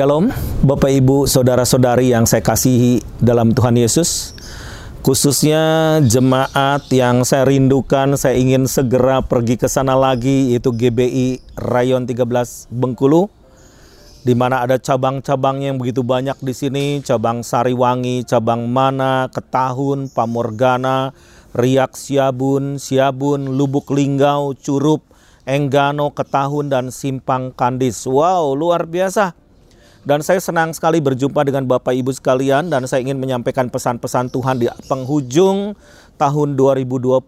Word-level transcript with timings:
Shalom, 0.00 0.32
Bapak 0.64 0.96
Ibu, 0.96 1.28
saudara-saudari 1.28 2.08
yang 2.08 2.24
saya 2.24 2.40
kasihi 2.40 3.04
dalam 3.20 3.52
Tuhan 3.52 3.76
Yesus. 3.76 4.32
Khususnya 5.04 6.00
jemaat 6.00 6.88
yang 6.88 7.20
saya 7.20 7.44
rindukan, 7.44 8.16
saya 8.16 8.32
ingin 8.40 8.64
segera 8.64 9.20
pergi 9.20 9.60
ke 9.60 9.68
sana 9.68 9.92
lagi, 9.92 10.56
yaitu 10.56 10.72
GBI 10.72 11.44
Rayon 11.52 12.08
13 12.08 12.72
Bengkulu. 12.72 13.28
Di 14.24 14.32
mana 14.32 14.64
ada 14.64 14.80
cabang-cabang 14.80 15.60
yang 15.60 15.76
begitu 15.76 16.00
banyak 16.00 16.40
di 16.40 16.56
sini, 16.56 17.04
cabang 17.04 17.44
Sariwangi, 17.44 18.24
cabang 18.24 18.72
Mana, 18.72 19.28
Ketahun, 19.28 20.08
Pamorgana, 20.08 21.12
Riak 21.52 21.92
Siabun, 21.92 22.80
Siabun, 22.80 23.52
Lubuk 23.52 23.92
Linggau, 23.92 24.56
Curup, 24.56 25.04
Enggano, 25.44 26.08
Ketahun, 26.16 26.72
dan 26.72 26.88
Simpang 26.88 27.52
Kandis. 27.52 28.08
Wow, 28.08 28.56
luar 28.56 28.88
biasa. 28.88 29.49
Dan 30.00 30.24
saya 30.24 30.40
senang 30.40 30.72
sekali 30.72 30.96
berjumpa 30.96 31.44
dengan 31.44 31.68
Bapak 31.68 31.92
Ibu 31.92 32.08
sekalian 32.16 32.72
dan 32.72 32.88
saya 32.88 33.04
ingin 33.04 33.20
menyampaikan 33.20 33.68
pesan-pesan 33.68 34.32
Tuhan 34.32 34.56
di 34.56 34.66
penghujung 34.88 35.76
tahun 36.16 36.48
2020 36.56 37.20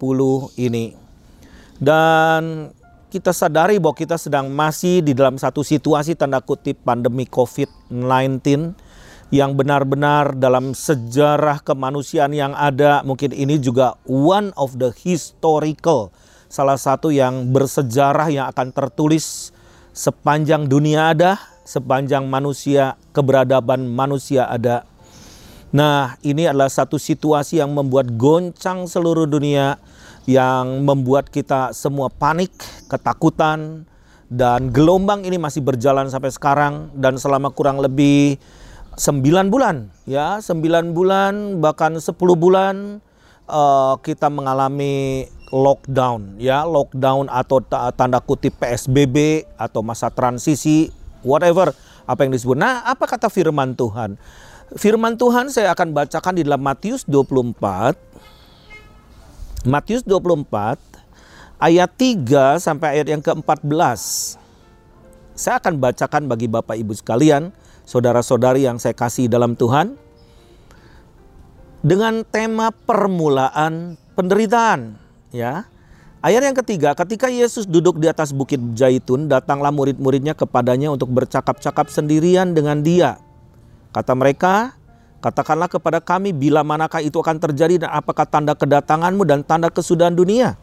ini. 0.57 0.97
Dan 1.77 2.73
kita 3.13 3.37
sadari 3.37 3.77
bahwa 3.77 3.93
kita 3.93 4.17
sedang 4.17 4.49
masih 4.49 5.05
di 5.05 5.13
dalam 5.13 5.37
satu 5.37 5.61
situasi 5.61 6.17
tanda 6.17 6.41
kutip 6.41 6.81
pandemi 6.81 7.29
COVID-19 7.29 8.41
yang 9.33 9.53
benar-benar 9.53 10.33
dalam 10.33 10.73
sejarah 10.73 11.61
kemanusiaan 11.61 12.33
yang 12.33 12.57
ada 12.57 13.05
mungkin 13.05 13.37
ini 13.37 13.61
juga 13.61 14.01
one 14.09 14.53
of 14.57 14.77
the 14.81 14.93
historical 15.05 16.13
salah 16.53 16.77
satu 16.77 17.09
yang 17.09 17.49
bersejarah 17.49 18.29
yang 18.29 18.49
akan 18.53 18.77
tertulis 18.77 19.53
sepanjang 19.97 20.69
dunia 20.69 21.17
ada 21.17 21.41
sepanjang 21.63 22.27
manusia, 22.27 22.99
keberadaban 23.15 23.87
manusia 23.87 24.47
ada. 24.47 24.87
Nah, 25.73 26.21
ini 26.21 26.45
adalah 26.45 26.69
satu 26.69 27.01
situasi 27.01 27.63
yang 27.65 27.73
membuat 27.73 28.13
goncang 28.21 28.85
seluruh 28.85 29.25
dunia, 29.25 29.81
yang 30.29 30.85
membuat 30.85 31.33
kita 31.33 31.73
semua 31.73 32.13
panik, 32.13 32.53
ketakutan, 32.93 33.89
dan 34.33 34.73
gelombang 34.73 35.29
ini 35.29 35.37
masih 35.37 35.61
berjalan 35.61 36.09
sampai 36.09 36.33
sekarang 36.33 36.89
dan 36.97 37.21
selama 37.21 37.53
kurang 37.53 37.81
lebih 37.85 38.41
9 38.97 39.49
bulan, 39.49 39.89
ya 40.05 40.41
9 40.41 40.93
bulan 40.93 41.61
bahkan 41.65 41.97
10 41.97 42.17
bulan 42.37 43.01
uh, 43.49 43.97
kita 44.01 44.29
mengalami 44.29 45.29
lockdown, 45.53 46.41
ya 46.41 46.65
lockdown 46.65 47.29
atau 47.29 47.61
tanda 47.97 48.21
kutip 48.25 48.57
PSBB 48.57 49.49
atau 49.57 49.85
masa 49.85 50.09
transisi 50.09 50.93
whatever 51.27 51.75
apa 52.07 52.21
yang 52.27 52.35
disebut. 52.35 52.59
Nah, 52.59 52.83
apa 52.87 53.07
kata 53.07 53.31
firman 53.31 53.75
Tuhan? 53.75 54.19
Firman 54.77 55.17
Tuhan 55.21 55.53
saya 55.53 55.73
akan 55.77 55.93
bacakan 55.93 56.35
di 56.39 56.43
dalam 56.47 56.63
Matius 56.63 57.05
24. 57.05 57.95
Matius 59.69 60.03
24 60.03 60.93
ayat 61.63 61.91
3 61.95 62.59
sampai 62.59 62.99
ayat 62.99 63.07
yang 63.07 63.23
ke-14. 63.23 64.01
Saya 65.33 65.57
akan 65.63 65.79
bacakan 65.81 66.29
bagi 66.29 66.51
Bapak 66.51 66.77
Ibu 66.77 66.93
sekalian, 66.93 67.55
saudara-saudari 67.87 68.67
yang 68.67 68.83
saya 68.83 68.93
kasih 68.93 69.31
dalam 69.31 69.55
Tuhan. 69.55 69.97
Dengan 71.83 72.23
tema 72.23 72.71
permulaan 72.71 73.99
penderitaan, 74.15 74.99
ya. 75.35 75.67
Ayat 76.23 76.47
yang 76.47 76.55
ketiga, 76.55 76.95
ketika 76.95 77.27
Yesus 77.27 77.67
duduk 77.67 77.99
di 77.99 78.07
atas 78.07 78.31
bukit 78.31 78.63
Zaitun, 78.79 79.27
datanglah 79.27 79.75
murid-muridnya 79.75 80.39
kepadanya 80.39 80.95
untuk 80.95 81.11
bercakap-cakap 81.11 81.91
sendirian 81.91 82.55
dengan 82.55 82.79
dia. 82.79 83.19
Kata 83.91 84.15
mereka, 84.15 84.79
katakanlah 85.19 85.67
kepada 85.67 85.99
kami 85.99 86.31
bila 86.31 86.63
manakah 86.63 87.03
itu 87.03 87.19
akan 87.19 87.43
terjadi 87.43 87.83
dan 87.83 87.91
apakah 87.91 88.23
tanda 88.23 88.55
kedatanganmu 88.55 89.27
dan 89.27 89.43
tanda 89.43 89.67
kesudahan 89.67 90.15
dunia. 90.15 90.55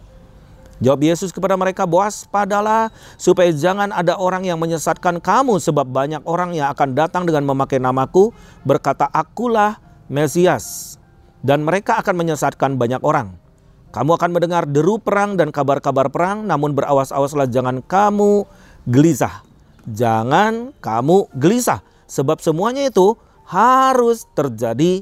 Jawab 0.80 1.04
Yesus 1.04 1.36
kepada 1.36 1.60
mereka, 1.60 1.84
padalah 2.32 2.88
supaya 3.20 3.52
jangan 3.52 3.92
ada 3.92 4.16
orang 4.16 4.48
yang 4.48 4.64
menyesatkan 4.64 5.20
kamu 5.20 5.60
sebab 5.60 5.84
banyak 5.84 6.24
orang 6.24 6.56
yang 6.56 6.72
akan 6.72 6.96
datang 6.96 7.28
dengan 7.28 7.44
memakai 7.44 7.84
namaku 7.84 8.32
berkata 8.64 9.12
akulah 9.12 9.76
Mesias. 10.08 10.96
Dan 11.44 11.68
mereka 11.68 12.00
akan 12.00 12.16
menyesatkan 12.16 12.80
banyak 12.80 13.04
orang. 13.04 13.49
Kamu 13.90 14.22
akan 14.22 14.30
mendengar 14.30 14.70
deru 14.70 15.02
perang 15.02 15.34
dan 15.34 15.50
kabar-kabar 15.50 16.14
perang, 16.14 16.46
namun 16.46 16.78
berawas-awaslah 16.78 17.50
jangan 17.50 17.82
kamu 17.82 18.46
gelisah. 18.86 19.42
Jangan 19.90 20.78
kamu 20.78 21.26
gelisah, 21.34 21.82
sebab 22.06 22.38
semuanya 22.38 22.86
itu 22.86 23.18
harus 23.50 24.30
terjadi 24.38 25.02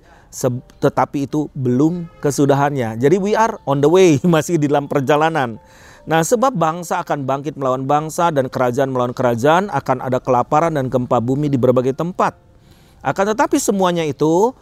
tetapi 0.79 1.27
itu 1.27 1.51
belum 1.51 2.07
kesudahannya. 2.23 2.99
Jadi 2.99 3.15
we 3.19 3.35
are 3.35 3.59
on 3.67 3.83
the 3.83 3.89
way, 3.91 4.19
masih 4.27 4.55
di 4.55 4.71
dalam 4.71 4.87
perjalanan. 4.87 5.59
Nah, 6.07 6.23
sebab 6.23 6.55
bangsa 6.55 7.03
akan 7.03 7.27
bangkit 7.27 7.59
melawan 7.59 7.83
bangsa 7.83 8.31
dan 8.31 8.47
kerajaan 8.47 8.95
melawan 8.95 9.11
kerajaan, 9.11 9.67
akan 9.67 9.99
ada 9.99 10.23
kelaparan 10.23 10.79
dan 10.79 10.87
gempa 10.87 11.19
bumi 11.19 11.51
di 11.51 11.59
berbagai 11.59 11.91
tempat. 11.91 12.39
Akan 13.03 13.27
tetapi 13.27 13.59
semuanya 13.59 14.07
itu 14.07 14.55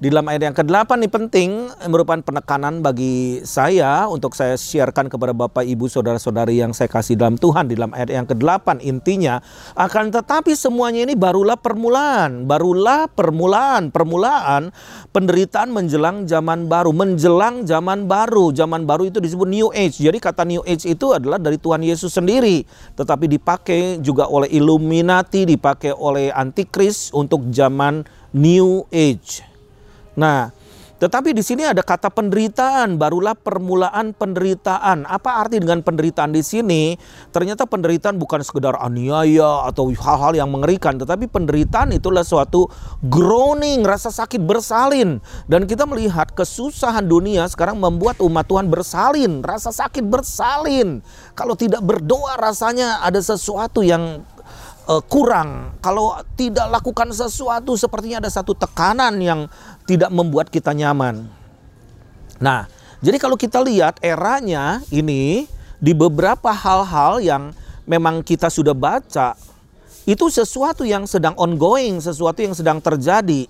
di 0.00 0.08
dalam 0.08 0.24
ayat 0.32 0.48
yang 0.48 0.56
ke-8 0.56 0.96
ini 0.96 1.08
penting 1.12 1.50
merupakan 1.92 2.24
penekanan 2.24 2.80
bagi 2.80 3.44
saya 3.44 4.08
untuk 4.08 4.32
saya 4.32 4.56
sharekan 4.56 5.12
kepada 5.12 5.36
Bapak 5.36 5.60
Ibu 5.60 5.92
Saudara-saudari 5.92 6.56
yang 6.56 6.72
saya 6.72 6.88
kasih 6.88 7.20
dalam 7.20 7.36
Tuhan 7.36 7.68
di 7.68 7.76
dalam 7.76 7.92
ayat 7.92 8.08
yang 8.08 8.24
ke-8 8.24 8.80
intinya 8.80 9.44
akan 9.76 10.08
tetapi 10.08 10.56
semuanya 10.56 11.04
ini 11.04 11.12
barulah 11.12 11.60
permulaan, 11.60 12.48
barulah 12.48 13.12
permulaan, 13.12 13.92
permulaan 13.92 14.72
penderitaan 15.12 15.68
menjelang 15.68 16.24
zaman 16.24 16.64
baru, 16.64 16.96
menjelang 16.96 17.68
zaman 17.68 18.08
baru. 18.08 18.56
Zaman 18.56 18.88
baru 18.88 19.12
itu 19.12 19.20
disebut 19.20 19.52
new 19.52 19.68
age. 19.76 20.00
Jadi 20.00 20.16
kata 20.16 20.48
new 20.48 20.64
age 20.64 20.88
itu 20.88 21.12
adalah 21.12 21.36
dari 21.36 21.60
Tuhan 21.60 21.84
Yesus 21.84 22.16
sendiri, 22.16 22.64
tetapi 22.96 23.28
dipakai 23.28 24.00
juga 24.00 24.32
oleh 24.32 24.48
Illuminati, 24.48 25.44
dipakai 25.44 25.92
oleh 25.92 26.32
antikris 26.32 27.12
untuk 27.12 27.52
zaman 27.52 28.08
new 28.32 28.88
age. 28.88 29.49
Nah, 30.18 30.50
tetapi 31.00 31.32
di 31.32 31.40
sini 31.40 31.64
ada 31.64 31.80
kata 31.80 32.12
penderitaan, 32.12 33.00
barulah 33.00 33.32
permulaan 33.32 34.12
penderitaan. 34.12 35.08
Apa 35.08 35.40
arti 35.40 35.56
dengan 35.56 35.80
penderitaan 35.80 36.28
di 36.28 36.44
sini? 36.44 36.92
Ternyata 37.32 37.64
penderitaan 37.64 38.20
bukan 38.20 38.44
sekedar 38.44 38.76
aniaya 38.76 39.64
atau 39.64 39.88
hal-hal 39.88 40.36
yang 40.36 40.52
mengerikan, 40.52 41.00
tetapi 41.00 41.24
penderitaan 41.24 41.96
itulah 41.96 42.20
suatu 42.20 42.68
groaning, 43.08 43.80
rasa 43.80 44.12
sakit 44.12 44.44
bersalin. 44.44 45.24
Dan 45.48 45.64
kita 45.64 45.88
melihat 45.88 46.36
kesusahan 46.36 47.08
dunia 47.08 47.48
sekarang 47.48 47.80
membuat 47.80 48.20
umat 48.20 48.44
Tuhan 48.44 48.68
bersalin, 48.68 49.40
rasa 49.40 49.72
sakit 49.72 50.04
bersalin. 50.04 51.00
Kalau 51.32 51.56
tidak 51.56 51.80
berdoa 51.80 52.36
rasanya 52.36 53.00
ada 53.00 53.24
sesuatu 53.24 53.80
yang 53.80 54.20
uh, 54.90 55.02
kurang. 55.06 55.78
Kalau 55.78 56.18
tidak 56.34 56.66
lakukan 56.66 57.14
sesuatu 57.14 57.78
sepertinya 57.78 58.18
ada 58.26 58.30
satu 58.30 58.58
tekanan 58.58 59.14
yang 59.22 59.40
tidak 59.86 60.10
membuat 60.10 60.50
kita 60.50 60.74
nyaman. 60.74 61.30
Nah, 62.42 62.66
jadi 62.98 63.16
kalau 63.22 63.38
kita 63.38 63.62
lihat 63.62 64.02
eranya 64.02 64.82
ini 64.90 65.46
di 65.78 65.92
beberapa 65.94 66.50
hal-hal 66.50 67.22
yang 67.22 67.54
memang 67.86 68.26
kita 68.26 68.50
sudah 68.50 68.74
baca 68.74 69.38
itu 70.08 70.26
sesuatu 70.32 70.82
yang 70.82 71.06
sedang 71.06 71.36
ongoing, 71.38 72.02
sesuatu 72.02 72.42
yang 72.42 72.56
sedang 72.56 72.82
terjadi. 72.82 73.46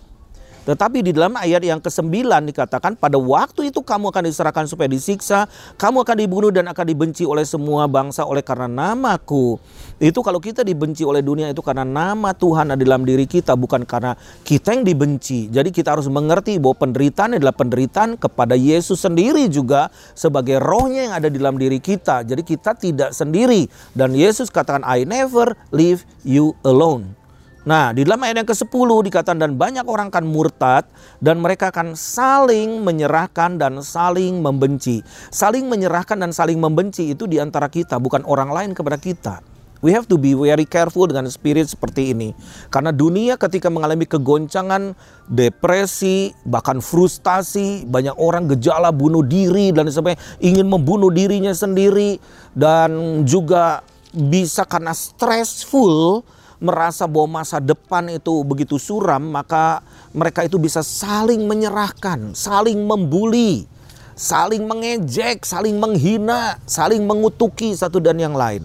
Tetapi 0.69 1.01
di 1.01 1.17
dalam 1.17 1.37
ayat 1.41 1.65
yang 1.65 1.81
ke-9 1.81 2.29
dikatakan 2.53 2.93
pada 2.97 3.17
waktu 3.17 3.73
itu 3.73 3.81
kamu 3.81 4.13
akan 4.13 4.23
diserahkan 4.29 4.65
supaya 4.69 4.93
disiksa, 4.93 5.49
kamu 5.81 6.05
akan 6.05 6.17
dibunuh 6.21 6.51
dan 6.53 6.69
akan 6.69 6.85
dibenci 6.85 7.25
oleh 7.25 7.49
semua 7.49 7.89
bangsa 7.89 8.29
oleh 8.29 8.45
karena 8.45 8.69
namaku. 8.69 9.57
Itu 10.01 10.21
kalau 10.21 10.41
kita 10.41 10.61
dibenci 10.65 11.05
oleh 11.05 11.25
dunia 11.25 11.49
itu 11.53 11.61
karena 11.65 11.85
nama 11.85 12.33
Tuhan 12.37 12.73
ada 12.73 12.81
dalam 12.81 13.05
diri 13.05 13.25
kita 13.25 13.57
bukan 13.57 13.85
karena 13.85 14.17
kita 14.45 14.77
yang 14.77 14.85
dibenci. 14.85 15.53
Jadi 15.53 15.73
kita 15.73 15.97
harus 15.97 16.09
mengerti 16.09 16.57
bahwa 16.57 16.77
penderitaan 16.89 17.37
adalah 17.37 17.53
penderitaan 17.57 18.17
kepada 18.17 18.57
Yesus 18.57 19.05
sendiri 19.05 19.49
juga 19.53 19.93
sebagai 20.17 20.61
rohnya 20.61 21.09
yang 21.09 21.15
ada 21.17 21.29
di 21.29 21.37
dalam 21.37 21.61
diri 21.61 21.81
kita. 21.81 22.25
Jadi 22.25 22.43
kita 22.45 22.77
tidak 22.77 23.11
sendiri 23.13 23.69
dan 23.93 24.13
Yesus 24.17 24.49
katakan 24.49 24.85
I 24.85 25.05
never 25.05 25.57
leave 25.73 26.05
you 26.25 26.57
alone. 26.65 27.20
Nah, 27.61 27.93
di 27.93 28.09
dalam 28.09 28.25
ayat 28.25 28.41
yang 28.41 28.49
ke-10 28.49 28.89
dikatakan 29.13 29.37
dan 29.37 29.53
banyak 29.61 29.85
orang 29.85 30.09
akan 30.09 30.25
murtad 30.25 30.89
dan 31.21 31.45
mereka 31.45 31.69
akan 31.69 31.93
saling 31.93 32.81
menyerahkan 32.81 33.61
dan 33.61 33.85
saling 33.85 34.41
membenci. 34.41 35.05
Saling 35.29 35.69
menyerahkan 35.69 36.17
dan 36.17 36.33
saling 36.33 36.57
membenci 36.57 37.13
itu 37.13 37.29
di 37.29 37.37
antara 37.37 37.69
kita, 37.69 38.01
bukan 38.01 38.25
orang 38.25 38.49
lain 38.49 38.71
kepada 38.73 38.97
kita. 38.97 39.45
We 39.81 39.97
have 39.97 40.05
to 40.13 40.21
be 40.21 40.37
very 40.37 40.69
careful 40.69 41.09
dengan 41.09 41.25
spirit 41.33 41.69
seperti 41.69 42.13
ini. 42.13 42.37
Karena 42.69 42.93
dunia 42.93 43.41
ketika 43.41 43.73
mengalami 43.73 44.05
kegoncangan, 44.05 44.93
depresi, 45.25 46.37
bahkan 46.45 46.85
frustasi, 46.85 47.89
banyak 47.89 48.13
orang 48.21 48.49
gejala 48.57 48.93
bunuh 48.93 49.25
diri 49.25 49.73
dan 49.73 49.89
sebagainya, 49.89 50.21
ingin 50.41 50.69
membunuh 50.69 51.09
dirinya 51.09 51.53
sendiri 51.57 52.21
dan 52.53 53.25
juga 53.25 53.81
bisa 54.13 54.69
karena 54.69 54.93
stressful 54.93 56.25
merasa 56.61 57.09
bahwa 57.09 57.41
masa 57.41 57.57
depan 57.59 58.07
itu 58.13 58.45
begitu 58.45 58.77
suram, 58.77 59.33
maka 59.33 59.81
mereka 60.13 60.45
itu 60.45 60.61
bisa 60.61 60.85
saling 60.85 61.49
menyerahkan, 61.49 62.37
saling 62.37 62.85
membuli, 62.85 63.65
saling 64.13 64.69
mengejek, 64.69 65.43
saling 65.43 65.81
menghina, 65.81 66.61
saling 66.69 67.03
mengutuki 67.09 67.73
satu 67.73 67.99
dan 67.99 68.21
yang 68.21 68.37
lain. 68.37 68.61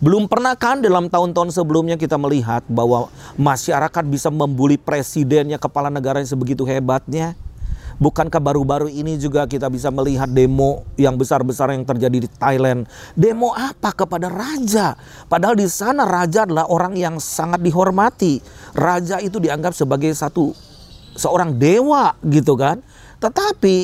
Belum 0.00 0.24
pernah 0.24 0.56
kan 0.56 0.80
dalam 0.80 1.12
tahun-tahun 1.12 1.52
sebelumnya 1.52 2.00
kita 2.00 2.16
melihat 2.16 2.64
bahwa 2.68 3.12
masyarakat 3.36 4.04
bisa 4.08 4.28
membuli 4.32 4.80
presidennya, 4.80 5.60
kepala 5.60 5.92
negara 5.92 6.20
yang 6.20 6.28
sebegitu 6.28 6.64
hebatnya. 6.64 7.36
Bukankah 7.98 8.42
baru-baru 8.42 8.90
ini 8.90 9.14
juga 9.16 9.46
kita 9.46 9.70
bisa 9.70 9.88
melihat 9.88 10.26
demo 10.26 10.82
yang 10.98 11.14
besar-besar 11.14 11.70
yang 11.70 11.86
terjadi 11.86 12.26
di 12.26 12.28
Thailand? 12.28 12.90
Demo 13.14 13.54
apa 13.54 13.94
kepada 13.94 14.26
raja? 14.26 14.98
Padahal 15.30 15.54
di 15.54 15.70
sana 15.70 16.02
raja 16.02 16.42
adalah 16.42 16.66
orang 16.66 16.98
yang 16.98 17.22
sangat 17.22 17.62
dihormati. 17.62 18.42
Raja 18.74 19.22
itu 19.22 19.38
dianggap 19.38 19.72
sebagai 19.78 20.10
satu 20.12 20.50
seorang 21.14 21.54
dewa 21.54 22.18
gitu 22.26 22.58
kan. 22.58 22.82
Tetapi 23.22 23.76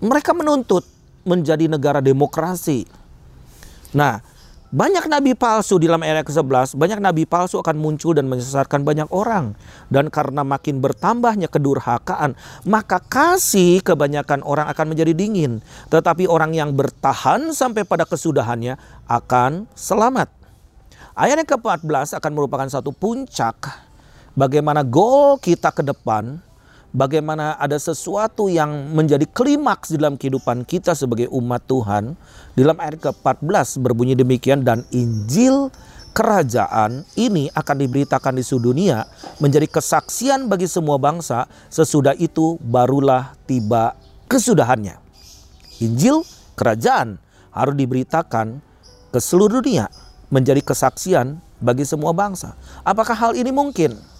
mereka 0.00 0.32
menuntut 0.32 0.84
menjadi 1.24 1.68
negara 1.68 2.00
demokrasi. 2.04 2.84
Nah, 3.94 4.20
banyak 4.74 5.06
nabi 5.06 5.38
palsu 5.38 5.78
di 5.78 5.86
dalam 5.86 6.02
ayat 6.02 6.26
ke-11, 6.26 6.74
banyak 6.74 6.98
nabi 6.98 7.22
palsu 7.30 7.62
akan 7.62 7.78
muncul 7.78 8.10
dan 8.10 8.26
menyesatkan 8.26 8.82
banyak 8.82 9.06
orang. 9.14 9.54
Dan 9.86 10.10
karena 10.10 10.42
makin 10.42 10.82
bertambahnya 10.82 11.46
kedurhakaan, 11.46 12.34
maka 12.66 12.98
kasih 12.98 13.86
kebanyakan 13.86 14.42
orang 14.42 14.66
akan 14.66 14.90
menjadi 14.90 15.14
dingin. 15.14 15.62
Tetapi 15.94 16.26
orang 16.26 16.58
yang 16.58 16.74
bertahan 16.74 17.54
sampai 17.54 17.86
pada 17.86 18.02
kesudahannya 18.02 18.74
akan 19.06 19.70
selamat. 19.78 20.26
Ayat 21.14 21.38
yang 21.38 21.48
ke-14 21.54 22.18
akan 22.18 22.32
merupakan 22.34 22.66
satu 22.66 22.90
puncak 22.90 23.70
bagaimana 24.34 24.82
goal 24.82 25.38
kita 25.38 25.70
ke 25.70 25.86
depan 25.86 26.42
bagaimana 26.94 27.58
ada 27.58 27.74
sesuatu 27.76 28.46
yang 28.46 28.94
menjadi 28.94 29.26
klimaks 29.26 29.90
dalam 29.92 30.14
kehidupan 30.14 30.62
kita 30.62 30.94
sebagai 30.94 31.26
umat 31.34 31.66
Tuhan. 31.66 32.14
Dalam 32.54 32.78
ayat 32.78 33.02
ke-14 33.02 33.82
berbunyi 33.82 34.14
demikian 34.14 34.62
dan 34.62 34.86
Injil 34.94 35.74
kerajaan 36.14 37.02
ini 37.18 37.50
akan 37.50 37.76
diberitakan 37.82 38.38
di 38.38 38.46
seluruh 38.46 38.70
dunia 38.70 39.02
menjadi 39.42 39.66
kesaksian 39.66 40.46
bagi 40.46 40.70
semua 40.70 40.94
bangsa 41.02 41.50
sesudah 41.66 42.14
itu 42.14 42.54
barulah 42.62 43.34
tiba 43.50 43.98
kesudahannya. 44.30 44.94
Injil 45.82 46.22
kerajaan 46.54 47.18
harus 47.50 47.74
diberitakan 47.74 48.62
ke 49.10 49.18
seluruh 49.18 49.58
dunia 49.58 49.90
menjadi 50.30 50.62
kesaksian 50.62 51.42
bagi 51.58 51.82
semua 51.82 52.14
bangsa. 52.14 52.54
Apakah 52.86 53.18
hal 53.18 53.32
ini 53.34 53.50
mungkin? 53.50 54.13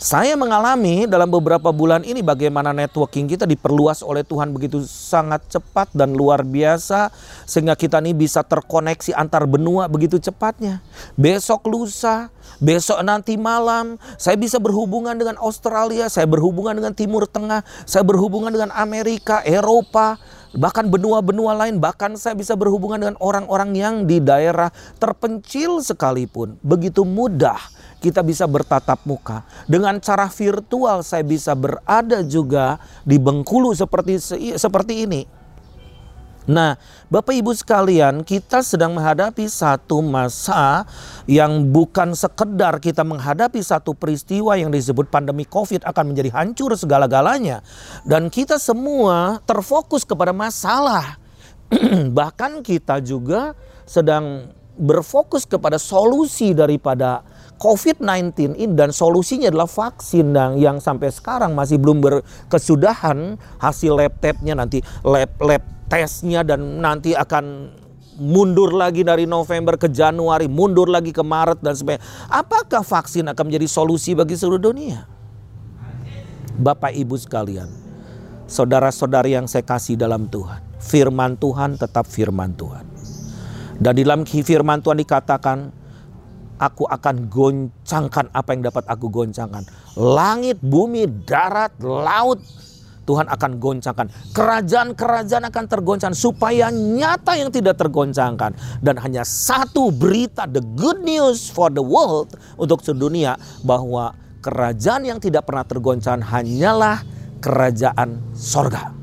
Saya 0.00 0.32
mengalami 0.32 1.04
dalam 1.04 1.28
beberapa 1.28 1.68
bulan 1.76 2.00
ini 2.08 2.24
bagaimana 2.24 2.72
networking 2.72 3.28
kita 3.28 3.44
diperluas 3.44 4.00
oleh 4.00 4.24
Tuhan 4.24 4.48
begitu 4.48 4.80
sangat 4.88 5.44
cepat 5.52 5.92
dan 5.92 6.16
luar 6.16 6.40
biasa 6.40 7.12
sehingga 7.44 7.76
kita 7.76 8.00
ini 8.00 8.16
bisa 8.16 8.40
terkoneksi 8.40 9.12
antar 9.12 9.44
benua 9.44 9.92
begitu 9.92 10.16
cepatnya. 10.16 10.80
Besok 11.20 11.68
lusa, 11.68 12.32
besok 12.64 13.04
nanti 13.04 13.36
malam 13.36 14.00
saya 14.16 14.40
bisa 14.40 14.56
berhubungan 14.56 15.20
dengan 15.20 15.36
Australia, 15.36 16.08
saya 16.08 16.24
berhubungan 16.24 16.80
dengan 16.80 16.96
Timur 16.96 17.28
Tengah, 17.28 17.60
saya 17.84 18.00
berhubungan 18.00 18.56
dengan 18.56 18.72
Amerika, 18.72 19.44
Eropa, 19.44 20.16
bahkan 20.54 20.86
benua-benua 20.90 21.54
lain, 21.54 21.78
bahkan 21.78 22.14
saya 22.18 22.34
bisa 22.34 22.54
berhubungan 22.58 22.98
dengan 23.00 23.16
orang-orang 23.22 23.70
yang 23.74 23.94
di 24.06 24.18
daerah 24.18 24.70
terpencil 24.98 25.82
sekalipun. 25.82 26.58
Begitu 26.62 27.06
mudah 27.06 27.58
kita 28.00 28.24
bisa 28.24 28.48
bertatap 28.48 29.04
muka. 29.04 29.44
Dengan 29.68 30.00
cara 30.00 30.26
virtual 30.26 31.04
saya 31.04 31.22
bisa 31.22 31.52
berada 31.52 32.24
juga 32.24 32.80
di 33.04 33.20
Bengkulu 33.20 33.76
seperti 33.76 34.18
seperti 34.56 35.04
ini. 35.04 35.39
Nah, 36.48 36.80
Bapak 37.12 37.36
Ibu 37.36 37.52
sekalian, 37.52 38.24
kita 38.24 38.64
sedang 38.64 38.96
menghadapi 38.96 39.44
satu 39.44 40.00
masa 40.00 40.88
yang 41.28 41.68
bukan 41.68 42.16
sekedar 42.16 42.80
kita 42.80 43.04
menghadapi 43.04 43.60
satu 43.60 43.92
peristiwa 43.92 44.56
yang 44.56 44.72
disebut 44.72 45.12
pandemi 45.12 45.44
Covid 45.44 45.84
akan 45.84 46.14
menjadi 46.14 46.32
hancur 46.32 46.72
segala-galanya. 46.72 47.60
Dan 48.08 48.32
kita 48.32 48.56
semua 48.56 49.44
terfokus 49.44 50.08
kepada 50.08 50.32
masalah. 50.32 51.20
Bahkan 52.18 52.64
kita 52.64 53.04
juga 53.04 53.52
sedang 53.84 54.48
berfokus 54.80 55.44
kepada 55.44 55.76
solusi 55.76 56.56
daripada 56.56 57.20
COVID-19 57.60 58.56
ini 58.56 58.72
dan 58.72 58.88
solusinya 58.88 59.52
adalah 59.52 59.68
vaksin 59.68 60.32
yang, 60.32 60.56
yang 60.56 60.76
sampai 60.80 61.12
sekarang 61.12 61.52
masih 61.52 61.76
belum 61.76 62.00
berkesudahan 62.00 63.36
hasil 63.60 64.00
lab 64.00 64.16
tesnya 64.16 64.56
nanti 64.56 64.80
lab 65.04 65.28
lab 65.44 65.60
tesnya 65.92 66.40
dan 66.40 66.80
nanti 66.80 67.12
akan 67.12 67.76
mundur 68.20 68.72
lagi 68.72 69.04
dari 69.04 69.24
November 69.24 69.76
ke 69.76 69.88
Januari, 69.92 70.48
mundur 70.48 70.88
lagi 70.88 71.12
ke 71.12 71.20
Maret 71.20 71.60
dan 71.60 71.76
sebagainya. 71.76 72.04
Apakah 72.28 72.84
vaksin 72.84 73.28
akan 73.28 73.44
menjadi 73.48 73.68
solusi 73.68 74.12
bagi 74.12 74.36
seluruh 74.36 74.60
dunia? 74.60 75.08
Bapak 76.60 76.92
Ibu 76.92 77.16
sekalian, 77.16 77.72
saudara-saudari 78.44 79.32
yang 79.32 79.48
saya 79.48 79.64
kasih 79.64 79.96
dalam 79.96 80.28
Tuhan, 80.28 80.60
firman 80.76 81.40
Tuhan 81.40 81.80
tetap 81.80 82.04
firman 82.04 82.52
Tuhan. 82.52 82.84
Dan 83.80 83.96
dalam 83.96 84.28
firman 84.28 84.84
Tuhan 84.84 85.00
dikatakan, 85.00 85.79
aku 86.60 86.84
akan 86.84 87.32
goncangkan 87.32 88.28
apa 88.36 88.52
yang 88.52 88.68
dapat 88.68 88.84
aku 88.84 89.08
goncangkan. 89.08 89.64
Langit, 89.96 90.60
bumi, 90.60 91.08
darat, 91.24 91.72
laut, 91.80 92.44
Tuhan 93.08 93.26
akan 93.26 93.58
goncangkan. 93.58 94.06
Kerajaan-kerajaan 94.36 95.48
akan 95.48 95.64
tergoncang 95.66 96.12
supaya 96.14 96.68
nyata 96.70 97.34
yang 97.34 97.48
tidak 97.50 97.80
tergoncangkan. 97.80 98.54
Dan 98.78 99.00
hanya 99.00 99.24
satu 99.24 99.88
berita, 99.90 100.44
the 100.44 100.62
good 100.76 101.00
news 101.02 101.48
for 101.48 101.72
the 101.72 101.82
world 101.82 102.36
untuk 102.60 102.84
sedunia 102.84 103.34
bahwa 103.64 104.14
kerajaan 104.44 105.08
yang 105.08 105.18
tidak 105.18 105.48
pernah 105.48 105.64
tergoncang 105.64 106.20
hanyalah 106.22 107.02
kerajaan 107.40 108.20
sorga. 108.36 108.99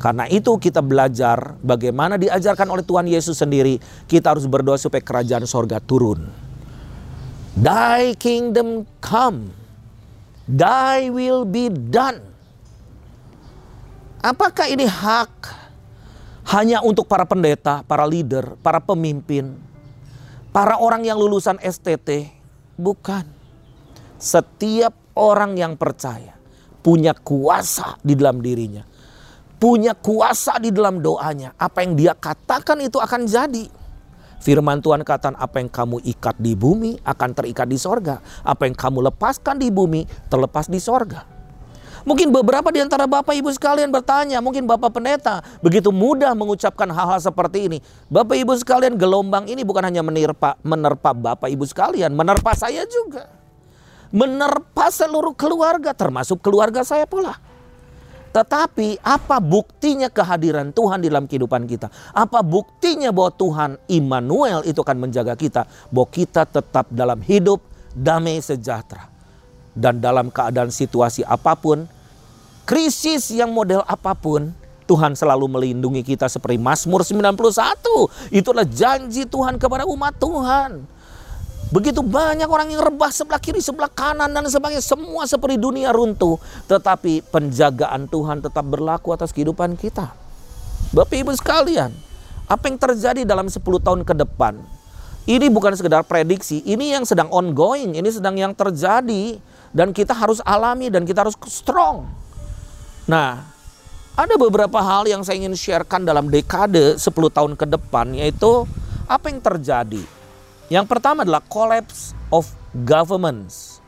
Karena 0.00 0.24
itu 0.32 0.56
kita 0.56 0.80
belajar 0.80 1.60
bagaimana 1.60 2.16
diajarkan 2.16 2.72
oleh 2.72 2.80
Tuhan 2.80 3.04
Yesus 3.04 3.36
sendiri. 3.36 3.76
Kita 4.08 4.32
harus 4.32 4.48
berdoa 4.48 4.80
supaya 4.80 5.04
kerajaan 5.04 5.44
sorga 5.44 5.76
turun. 5.76 6.24
Thy 7.52 8.16
kingdom 8.16 8.88
come. 9.04 9.52
Thy 10.48 11.12
will 11.12 11.44
be 11.44 11.68
done. 11.68 12.24
Apakah 14.24 14.72
ini 14.72 14.88
hak 14.88 15.32
hanya 16.48 16.80
untuk 16.80 17.04
para 17.04 17.28
pendeta, 17.28 17.84
para 17.84 18.08
leader, 18.08 18.56
para 18.64 18.80
pemimpin, 18.80 19.52
para 20.48 20.80
orang 20.80 21.04
yang 21.04 21.20
lulusan 21.20 21.60
STT? 21.60 22.32
Bukan. 22.80 23.28
Setiap 24.16 24.96
orang 25.12 25.60
yang 25.60 25.76
percaya 25.76 26.40
punya 26.80 27.12
kuasa 27.12 28.00
di 28.00 28.16
dalam 28.16 28.40
dirinya 28.40 28.89
punya 29.60 29.92
kuasa 29.92 30.56
di 30.56 30.72
dalam 30.72 31.04
doanya. 31.04 31.52
Apa 31.60 31.84
yang 31.84 31.92
dia 31.94 32.16
katakan 32.16 32.80
itu 32.80 32.96
akan 32.96 33.28
jadi. 33.28 33.68
Firman 34.40 34.80
Tuhan 34.80 35.04
katakan 35.04 35.36
apa 35.36 35.60
yang 35.60 35.68
kamu 35.68 36.00
ikat 36.16 36.40
di 36.40 36.56
bumi 36.56 36.96
akan 37.04 37.30
terikat 37.36 37.68
di 37.68 37.76
sorga. 37.76 38.24
Apa 38.40 38.64
yang 38.64 38.72
kamu 38.72 39.12
lepaskan 39.12 39.60
di 39.60 39.68
bumi 39.68 40.08
terlepas 40.32 40.64
di 40.64 40.80
sorga. 40.80 41.28
Mungkin 42.08 42.32
beberapa 42.32 42.72
di 42.72 42.80
antara 42.80 43.04
Bapak 43.04 43.36
Ibu 43.36 43.52
sekalian 43.52 43.92
bertanya, 43.92 44.40
mungkin 44.40 44.64
Bapak 44.64 44.96
Pendeta 44.96 45.44
begitu 45.60 45.92
mudah 45.92 46.32
mengucapkan 46.32 46.88
hal-hal 46.88 47.20
seperti 47.20 47.68
ini. 47.68 47.78
Bapak 48.08 48.40
Ibu 48.40 48.56
sekalian 48.56 48.96
gelombang 48.96 49.44
ini 49.44 49.60
bukan 49.60 49.84
hanya 49.84 50.00
menerpa, 50.00 50.56
menerpa 50.64 51.12
Bapak 51.12 51.52
Ibu 51.52 51.68
sekalian, 51.68 52.16
menerpa 52.16 52.56
saya 52.56 52.88
juga. 52.88 53.28
Menerpa 54.08 54.88
seluruh 54.88 55.36
keluarga 55.36 55.92
termasuk 55.92 56.40
keluarga 56.40 56.80
saya 56.80 57.04
pula. 57.04 57.49
Tetapi 58.30 59.02
apa 59.02 59.42
buktinya 59.42 60.06
kehadiran 60.06 60.70
Tuhan 60.70 61.02
dalam 61.02 61.26
kehidupan 61.26 61.66
kita? 61.66 61.90
Apa 62.14 62.46
buktinya 62.46 63.10
bahwa 63.10 63.34
Tuhan 63.34 63.70
Immanuel 63.90 64.62
itu 64.62 64.78
akan 64.78 65.02
menjaga 65.02 65.34
kita? 65.34 65.66
Bahwa 65.90 66.08
kita 66.08 66.46
tetap 66.46 66.86
dalam 66.94 67.18
hidup 67.26 67.58
damai 67.90 68.38
sejahtera. 68.38 69.10
Dan 69.74 69.98
dalam 69.98 70.30
keadaan 70.30 70.70
situasi 70.70 71.26
apa 71.26 71.58
pun, 71.58 71.86
krisis 72.66 73.34
yang 73.34 73.50
model 73.50 73.82
apa 73.86 74.14
pun, 74.14 74.54
Tuhan 74.86 75.14
selalu 75.14 75.46
melindungi 75.46 76.02
kita 76.02 76.26
seperti 76.26 76.58
Mazmur 76.58 77.06
91. 77.06 78.34
Itulah 78.34 78.66
janji 78.66 79.22
Tuhan 79.26 79.58
kepada 79.58 79.86
umat 79.86 80.18
Tuhan. 80.18 80.82
Begitu 81.70 82.02
banyak 82.02 82.50
orang 82.50 82.74
yang 82.74 82.82
rebah 82.82 83.14
sebelah 83.14 83.38
kiri, 83.38 83.62
sebelah 83.62 83.86
kanan 83.86 84.34
dan 84.34 84.42
sebagainya. 84.50 84.82
Semua 84.82 85.22
seperti 85.30 85.54
dunia 85.54 85.94
runtuh. 85.94 86.34
Tetapi 86.66 87.22
penjagaan 87.30 88.10
Tuhan 88.10 88.42
tetap 88.42 88.66
berlaku 88.66 89.14
atas 89.14 89.30
kehidupan 89.30 89.78
kita. 89.78 90.10
Bapak 90.90 91.14
ibu 91.14 91.30
sekalian, 91.30 91.94
apa 92.50 92.66
yang 92.66 92.74
terjadi 92.74 93.22
dalam 93.22 93.46
10 93.46 93.62
tahun 93.62 94.02
ke 94.02 94.14
depan? 94.18 94.58
Ini 95.30 95.46
bukan 95.54 95.78
sekedar 95.78 96.02
prediksi, 96.02 96.66
ini 96.66 96.90
yang 96.90 97.06
sedang 97.06 97.30
ongoing, 97.30 97.94
ini 97.94 98.10
sedang 98.10 98.34
yang 98.34 98.50
terjadi 98.50 99.38
dan 99.70 99.94
kita 99.94 100.10
harus 100.10 100.42
alami 100.42 100.90
dan 100.90 101.06
kita 101.06 101.22
harus 101.22 101.38
strong. 101.46 102.10
Nah, 103.06 103.46
ada 104.18 104.34
beberapa 104.34 104.82
hal 104.82 105.06
yang 105.06 105.22
saya 105.22 105.38
ingin 105.38 105.54
sharekan 105.54 106.02
dalam 106.02 106.26
dekade 106.26 106.98
10 106.98 107.06
tahun 107.30 107.52
ke 107.54 107.70
depan 107.70 108.10
yaitu 108.18 108.66
apa 109.06 109.30
yang 109.30 109.38
terjadi. 109.38 110.02
Yang 110.70 110.86
pertama 110.86 111.26
adalah 111.26 111.42
collapse 111.50 112.14
of 112.30 112.46
governments. 112.86 113.82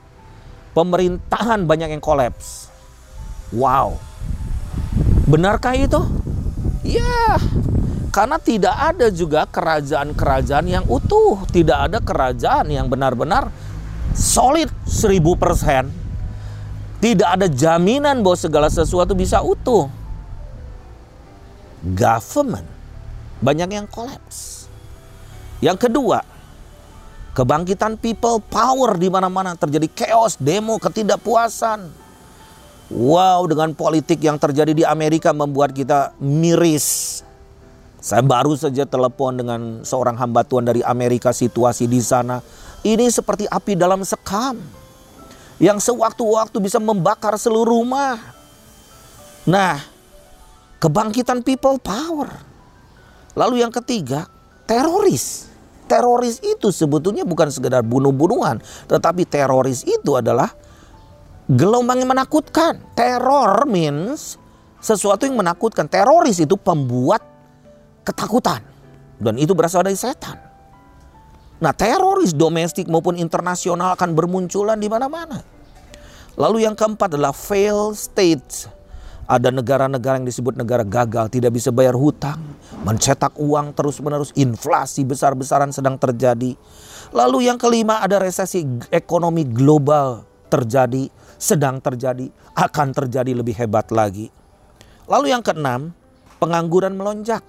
Pemerintahan 0.74 1.62
banyak 1.62 1.94
yang 1.94 2.02
collapse. 2.02 2.66
Wow. 3.54 4.02
Benarkah 5.30 5.78
itu? 5.78 6.02
Ya, 6.82 7.38
karena 8.10 8.36
tidak 8.42 8.74
ada 8.74 9.06
juga 9.14 9.46
kerajaan-kerajaan 9.46 10.66
yang 10.66 10.84
utuh, 10.90 11.46
tidak 11.54 11.86
ada 11.86 11.98
kerajaan 12.02 12.66
yang 12.68 12.90
benar-benar 12.90 13.54
solid 14.12 14.66
1000%. 14.84 15.88
Tidak 16.98 17.28
ada 17.28 17.46
jaminan 17.46 18.26
bahwa 18.26 18.34
segala 18.34 18.66
sesuatu 18.66 19.14
bisa 19.14 19.38
utuh. 19.38 19.86
Government 21.82 22.66
banyak 23.38 23.70
yang 23.70 23.86
collapse. 23.86 24.66
Yang 25.62 25.86
kedua, 25.86 26.22
kebangkitan 27.32 28.00
people 28.00 28.40
power 28.40 28.96
di 28.96 29.08
mana-mana 29.12 29.56
terjadi 29.56 29.88
chaos, 29.92 30.40
demo, 30.40 30.76
ketidakpuasan. 30.80 31.88
Wow, 32.92 33.48
dengan 33.48 33.72
politik 33.72 34.20
yang 34.20 34.36
terjadi 34.36 34.76
di 34.76 34.84
Amerika 34.84 35.32
membuat 35.32 35.72
kita 35.72 36.12
miris 36.20 37.20
saya 38.02 38.18
baru 38.18 38.58
saja 38.58 38.82
telepon 38.82 39.38
dengan 39.38 39.86
seorang 39.86 40.18
hamba 40.18 40.42
Tuhan 40.42 40.66
dari 40.66 40.82
Amerika 40.82 41.30
situasi 41.30 41.86
di 41.86 42.02
sana. 42.02 42.42
Ini 42.82 43.06
seperti 43.06 43.46
api 43.46 43.78
dalam 43.78 44.02
sekam. 44.02 44.58
Yang 45.62 45.86
sewaktu-waktu 45.86 46.58
bisa 46.58 46.82
membakar 46.82 47.38
seluruh 47.38 47.78
rumah. 47.78 48.18
Nah, 49.46 49.78
kebangkitan 50.82 51.46
people 51.46 51.78
power. 51.78 52.26
Lalu 53.38 53.62
yang 53.62 53.70
ketiga, 53.70 54.26
teroris. 54.66 55.46
Teroris 55.92 56.40
itu 56.40 56.72
sebetulnya 56.72 57.28
bukan 57.28 57.52
sekedar 57.52 57.84
bunuh-bunuhan. 57.84 58.64
Tetapi 58.88 59.28
teroris 59.28 59.84
itu 59.84 60.16
adalah 60.16 60.48
gelombang 61.52 62.00
yang 62.00 62.16
menakutkan. 62.16 62.80
Teror 62.96 63.68
means 63.68 64.40
sesuatu 64.80 65.28
yang 65.28 65.36
menakutkan. 65.36 65.84
Teroris 65.92 66.40
itu 66.40 66.56
pembuat 66.56 67.20
ketakutan. 68.08 68.64
Dan 69.20 69.36
itu 69.36 69.52
berasal 69.52 69.84
dari 69.84 70.00
setan. 70.00 70.40
Nah 71.60 71.76
teroris 71.76 72.32
domestik 72.32 72.88
maupun 72.88 73.20
internasional 73.20 73.92
akan 73.92 74.16
bermunculan 74.16 74.80
di 74.80 74.88
mana-mana. 74.88 75.44
Lalu 76.40 76.64
yang 76.64 76.72
keempat 76.72 77.20
adalah 77.20 77.36
fail 77.36 77.92
states. 77.92 78.64
Ada 79.32 79.48
negara-negara 79.48 80.20
yang 80.20 80.28
disebut 80.28 80.60
negara 80.60 80.84
gagal, 80.84 81.32
tidak 81.32 81.56
bisa 81.56 81.72
bayar 81.72 81.96
hutang, 81.96 82.36
mencetak 82.84 83.32
uang 83.40 83.72
terus-menerus, 83.72 84.28
inflasi 84.36 85.08
besar-besaran 85.08 85.72
sedang 85.72 85.96
terjadi. 85.96 86.52
Lalu 87.16 87.48
yang 87.48 87.56
kelima 87.56 88.04
ada 88.04 88.20
resesi 88.20 88.60
ekonomi 88.92 89.48
global 89.48 90.28
terjadi, 90.52 91.08
sedang 91.40 91.80
terjadi, 91.80 92.28
akan 92.52 92.92
terjadi 92.92 93.32
lebih 93.32 93.56
hebat 93.56 93.88
lagi. 93.88 94.28
Lalu 95.08 95.32
yang 95.32 95.40
keenam, 95.40 95.96
pengangguran 96.36 96.92
melonjak 96.92 97.40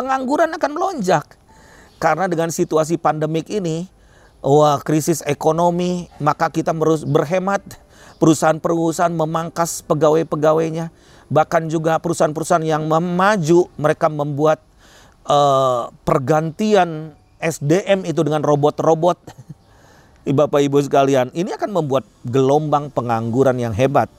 pengangguran 0.00 0.50
akan 0.56 0.70
melonjak. 0.72 1.26
Karena 2.00 2.24
dengan 2.24 2.48
situasi 2.48 2.96
pandemik 2.96 3.52
ini, 3.52 3.84
wah 4.40 4.80
krisis 4.80 5.20
ekonomi, 5.28 6.08
maka 6.16 6.48
kita 6.48 6.72
harus 6.72 7.04
berhemat. 7.04 7.60
Perusahaan-perusahaan 8.20 9.10
memangkas 9.16 9.80
pegawai-pegawainya. 9.88 10.92
Bahkan 11.32 11.72
juga 11.72 11.96
perusahaan-perusahaan 11.96 12.62
yang 12.62 12.84
maju, 12.86 13.60
mereka 13.80 14.12
membuat 14.12 14.60
uh, 15.24 15.88
pergantian 16.04 17.16
SDM 17.40 18.04
itu 18.04 18.20
dengan 18.20 18.44
robot-robot. 18.44 19.16
Bapak 20.36 20.60
Ibu 20.60 20.84
sekalian, 20.84 21.32
ini 21.32 21.50
akan 21.56 21.72
membuat 21.72 22.04
gelombang 22.28 22.92
pengangguran 22.92 23.56
yang 23.56 23.72
hebat. 23.72 24.12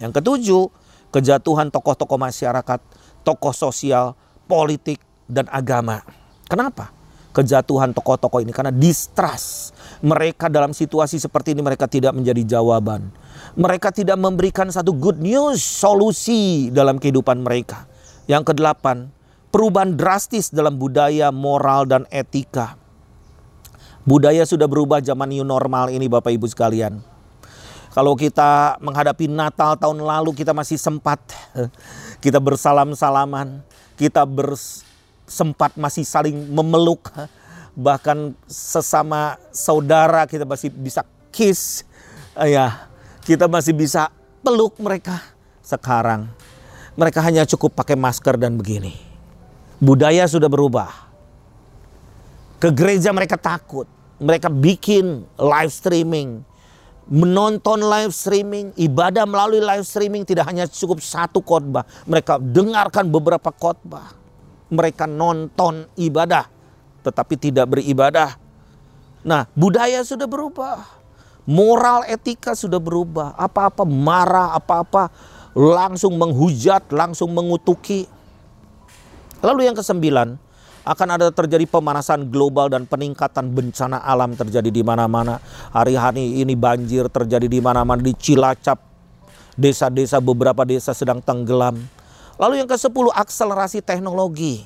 Yang 0.00 0.18
ketujuh, 0.18 0.64
kejatuhan 1.12 1.68
tokoh-tokoh 1.68 2.16
masyarakat, 2.16 2.80
tokoh 3.22 3.52
sosial, 3.52 4.16
politik, 4.48 4.98
dan 5.28 5.46
agama. 5.52 6.02
Kenapa? 6.48 6.90
Kejatuhan 7.32 7.96
tokoh-tokoh 7.96 8.44
ini 8.44 8.52
karena 8.52 8.72
distrust. 8.72 9.72
Mereka 10.04 10.52
dalam 10.52 10.74
situasi 10.76 11.16
seperti 11.16 11.54
ini 11.56 11.62
mereka 11.64 11.86
tidak 11.86 12.12
menjadi 12.12 12.58
jawaban. 12.58 13.08
Mereka 13.52 13.92
tidak 13.92 14.16
memberikan 14.16 14.72
satu 14.72 14.96
good 14.96 15.20
news, 15.20 15.60
solusi 15.60 16.72
dalam 16.72 16.96
kehidupan 16.96 17.44
mereka. 17.44 17.84
Yang 18.24 18.54
kedelapan, 18.54 19.12
perubahan 19.52 19.92
drastis 19.92 20.48
dalam 20.48 20.80
budaya, 20.80 21.28
moral, 21.28 21.84
dan 21.84 22.08
etika. 22.08 22.80
Budaya 24.02 24.42
sudah 24.42 24.66
berubah 24.66 24.98
zaman 24.98 25.30
new 25.30 25.46
normal 25.46 25.92
ini 25.92 26.10
Bapak 26.10 26.34
Ibu 26.34 26.48
sekalian. 26.50 26.98
Kalau 27.92 28.16
kita 28.16 28.80
menghadapi 28.80 29.28
Natal 29.28 29.76
tahun 29.76 30.00
lalu 30.00 30.32
kita 30.32 30.56
masih 30.56 30.80
sempat 30.80 31.20
kita 32.24 32.40
bersalam-salaman, 32.40 33.60
kita 34.00 34.24
sempat 35.28 35.76
masih 35.76 36.02
saling 36.02 36.34
memeluk 36.50 37.12
bahkan 37.72 38.36
sesama 38.44 39.40
saudara 39.48 40.28
kita 40.28 40.44
masih 40.44 40.68
bisa 40.68 41.08
kiss 41.32 41.88
ya 42.36 42.91
kita 43.22 43.46
masih 43.46 43.74
bisa 43.74 44.10
peluk 44.42 44.78
mereka 44.82 45.22
sekarang. 45.62 46.26
Mereka 46.98 47.24
hanya 47.24 47.48
cukup 47.48 47.72
pakai 47.72 47.96
masker 47.96 48.36
dan 48.36 48.58
begini. 48.58 48.92
Budaya 49.80 50.28
sudah 50.28 50.50
berubah. 50.50 50.90
Ke 52.60 52.68
gereja 52.68 53.10
mereka 53.10 53.40
takut. 53.40 53.88
Mereka 54.22 54.52
bikin 54.52 55.24
live 55.40 55.72
streaming. 55.72 56.44
Menonton 57.10 57.82
live 57.82 58.14
streaming, 58.14 58.70
ibadah 58.78 59.26
melalui 59.26 59.58
live 59.58 59.82
streaming 59.82 60.22
tidak 60.22 60.46
hanya 60.46 60.70
cukup 60.70 61.02
satu 61.02 61.42
khotbah, 61.42 61.82
mereka 62.06 62.38
dengarkan 62.38 63.10
beberapa 63.10 63.50
khotbah. 63.50 64.14
Mereka 64.70 65.10
nonton 65.10 65.90
ibadah 65.98 66.46
tetapi 67.02 67.34
tidak 67.36 67.74
beribadah. 67.74 68.38
Nah, 69.26 69.50
budaya 69.52 70.06
sudah 70.06 70.30
berubah. 70.30 71.01
Moral 71.48 72.06
etika 72.06 72.54
sudah 72.54 72.78
berubah. 72.78 73.34
Apa-apa 73.34 73.82
marah, 73.82 74.54
apa-apa 74.54 75.10
langsung 75.52 76.14
menghujat, 76.16 76.90
langsung 76.94 77.34
mengutuki. 77.34 78.06
Lalu 79.42 79.66
yang 79.66 79.74
kesembilan, 79.74 80.38
akan 80.82 81.08
ada 81.14 81.30
terjadi 81.34 81.66
pemanasan 81.66 82.30
global 82.30 82.70
dan 82.70 82.86
peningkatan 82.86 83.50
bencana 83.50 84.02
alam 84.02 84.38
terjadi 84.38 84.70
di 84.70 84.82
mana-mana. 84.86 85.42
Hari-hari 85.74 86.42
ini 86.42 86.54
banjir 86.54 87.10
terjadi 87.10 87.50
di 87.50 87.58
mana-mana 87.58 88.02
di 88.02 88.14
Cilacap. 88.14 88.78
Desa-desa 89.52 90.16
beberapa 90.16 90.64
desa 90.64 90.96
sedang 90.96 91.20
tenggelam 91.20 91.76
Lalu 92.40 92.64
yang 92.64 92.68
ke-10 92.70 93.06
akselerasi 93.12 93.78
teknologi 93.84 94.64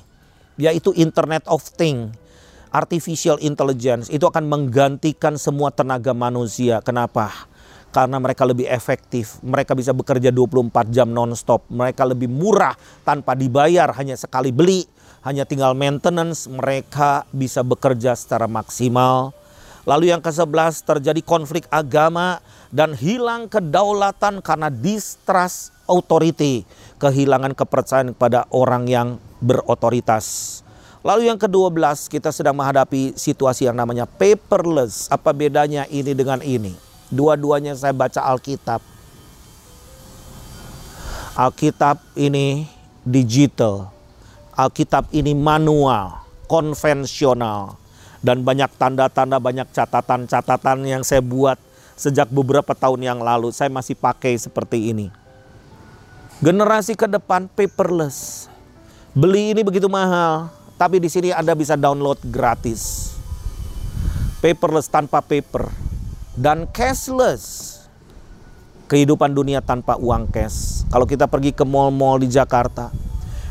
yaitu 0.57 0.89
Internet 0.97 1.45
of 1.45 1.61
Things. 1.61 2.17
Artificial 2.71 3.39
Intelligence 3.39 4.11
itu 4.11 4.27
akan 4.27 4.47
menggantikan 4.47 5.39
semua 5.39 5.71
tenaga 5.71 6.11
manusia. 6.11 6.83
Kenapa? 6.83 7.47
Karena 7.95 8.19
mereka 8.19 8.43
lebih 8.43 8.67
efektif, 8.67 9.39
mereka 9.39 9.71
bisa 9.73 9.95
bekerja 9.95 10.29
24 10.29 10.91
jam 10.91 11.07
nonstop, 11.07 11.65
mereka 11.71 12.03
lebih 12.03 12.27
murah 12.27 12.75
tanpa 13.07 13.33
dibayar, 13.33 13.89
hanya 13.95 14.13
sekali 14.19 14.51
beli, 14.51 14.83
hanya 15.23 15.47
tinggal 15.47 15.71
maintenance, 15.73 16.45
mereka 16.51 17.23
bisa 17.31 17.63
bekerja 17.63 18.13
secara 18.13 18.45
maksimal. 18.45 19.31
Lalu 19.87 20.11
yang 20.11 20.19
ke-11 20.19 20.83
terjadi 20.83 21.21
konflik 21.23 21.63
agama 21.71 22.43
dan 22.75 22.91
hilang 22.91 23.47
kedaulatan 23.47 24.43
karena 24.43 24.67
distrust 24.67 25.71
authority, 25.87 26.67
kehilangan 26.99 27.55
kepercayaan 27.55 28.11
kepada 28.11 28.45
orang 28.51 28.83
yang 28.91 29.07
berotoritas. 29.39 30.66
Lalu 31.07 31.31
yang 31.31 31.39
ke-12 31.39 32.11
kita 32.11 32.35
sedang 32.35 32.59
menghadapi 32.59 33.15
situasi 33.15 33.63
yang 33.63 33.79
namanya 33.79 34.03
paperless. 34.03 35.07
Apa 35.07 35.31
bedanya 35.31 35.87
ini 35.87 36.11
dengan 36.11 36.43
ini? 36.43 36.75
Dua-duanya 37.07 37.79
saya 37.79 37.95
baca 37.95 38.19
Alkitab. 38.27 38.83
Alkitab 41.31 42.03
ini 42.19 42.67
digital. 43.07 43.87
Alkitab 44.51 45.07
ini 45.15 45.31
manual, 45.31 46.27
konvensional. 46.51 47.79
Dan 48.19 48.43
banyak 48.43 48.75
tanda-tanda, 48.75 49.39
banyak 49.39 49.71
catatan-catatan 49.71 50.83
yang 50.83 51.07
saya 51.07 51.23
buat 51.23 51.55
sejak 51.95 52.27
beberapa 52.27 52.75
tahun 52.75 53.07
yang 53.07 53.19
lalu. 53.23 53.55
Saya 53.55 53.71
masih 53.71 53.95
pakai 53.95 54.35
seperti 54.35 54.91
ini. 54.91 55.07
Generasi 56.43 56.99
ke 56.99 57.07
depan 57.07 57.47
paperless. 57.47 58.51
Beli 59.15 59.55
ini 59.55 59.63
begitu 59.63 59.87
mahal. 59.87 60.56
Tapi 60.77 61.01
di 61.01 61.09
sini 61.09 61.33
Anda 61.33 61.57
bisa 61.57 61.73
download 61.73 62.21
gratis. 62.29 63.13
Paperless 64.37 64.85
tanpa 64.85 65.25
paper 65.25 65.65
dan 66.37 66.69
cashless. 66.69 67.75
Kehidupan 68.85 69.33
dunia 69.33 69.59
tanpa 69.59 69.97
uang 69.97 70.29
cash. 70.29 70.87
Kalau 70.87 71.03
kita 71.03 71.27
pergi 71.27 71.51
ke 71.51 71.65
mall-mall 71.67 72.23
di 72.23 72.31
Jakarta, 72.31 72.93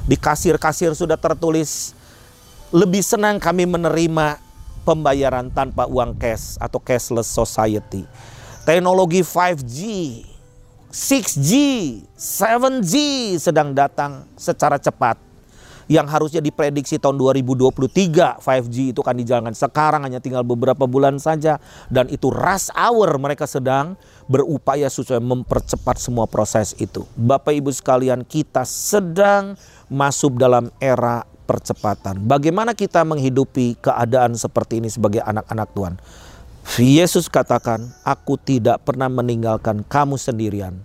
di 0.07 0.17
kasir-kasir 0.17 0.97
sudah 0.97 1.19
tertulis 1.19 1.93
lebih 2.73 3.05
senang 3.05 3.37
kami 3.37 3.69
menerima 3.69 4.41
pembayaran 4.87 5.51
tanpa 5.51 5.85
uang 5.91 6.17
cash 6.17 6.57
atau 6.63 6.79
cashless 6.81 7.29
society. 7.29 8.07
Teknologi 8.65 9.21
5G, 9.21 9.79
6G, 10.95 11.53
7G 12.17 12.95
sedang 13.37 13.77
datang 13.77 14.25
secara 14.39 14.81
cepat 14.81 15.26
yang 15.87 16.07
harusnya 16.11 16.43
diprediksi 16.43 16.99
tahun 16.99 17.15
2023 17.19 18.43
5G 18.43 18.77
itu 18.91 19.01
akan 19.03 19.17
dijalankan 19.23 19.55
sekarang 19.55 20.03
hanya 20.03 20.19
tinggal 20.19 20.43
beberapa 20.43 20.85
bulan 20.87 21.23
saja 21.23 21.63
dan 21.87 22.11
itu 22.11 22.31
rush 22.31 22.75
hour 22.75 23.15
mereka 23.23 23.47
sedang 23.47 23.95
berupaya 24.27 24.91
supaya 24.91 25.23
mempercepat 25.23 26.03
semua 26.03 26.27
proses 26.27 26.75
itu. 26.83 27.07
Bapak 27.15 27.55
Ibu 27.55 27.71
sekalian, 27.71 28.27
kita 28.27 28.67
sedang 28.67 29.55
masuk 29.87 30.35
dalam 30.35 30.75
era 30.83 31.23
percepatan. 31.47 32.27
Bagaimana 32.27 32.75
kita 32.75 33.07
menghidupi 33.07 33.79
keadaan 33.79 34.35
seperti 34.35 34.83
ini 34.83 34.91
sebagai 34.91 35.23
anak-anak 35.23 35.69
Tuhan? 35.71 35.95
Yesus 36.83 37.31
katakan, 37.31 37.95
"Aku 38.03 38.35
tidak 38.35 38.83
pernah 38.83 39.07
meninggalkan 39.07 39.87
kamu 39.87 40.19
sendirian." 40.19 40.83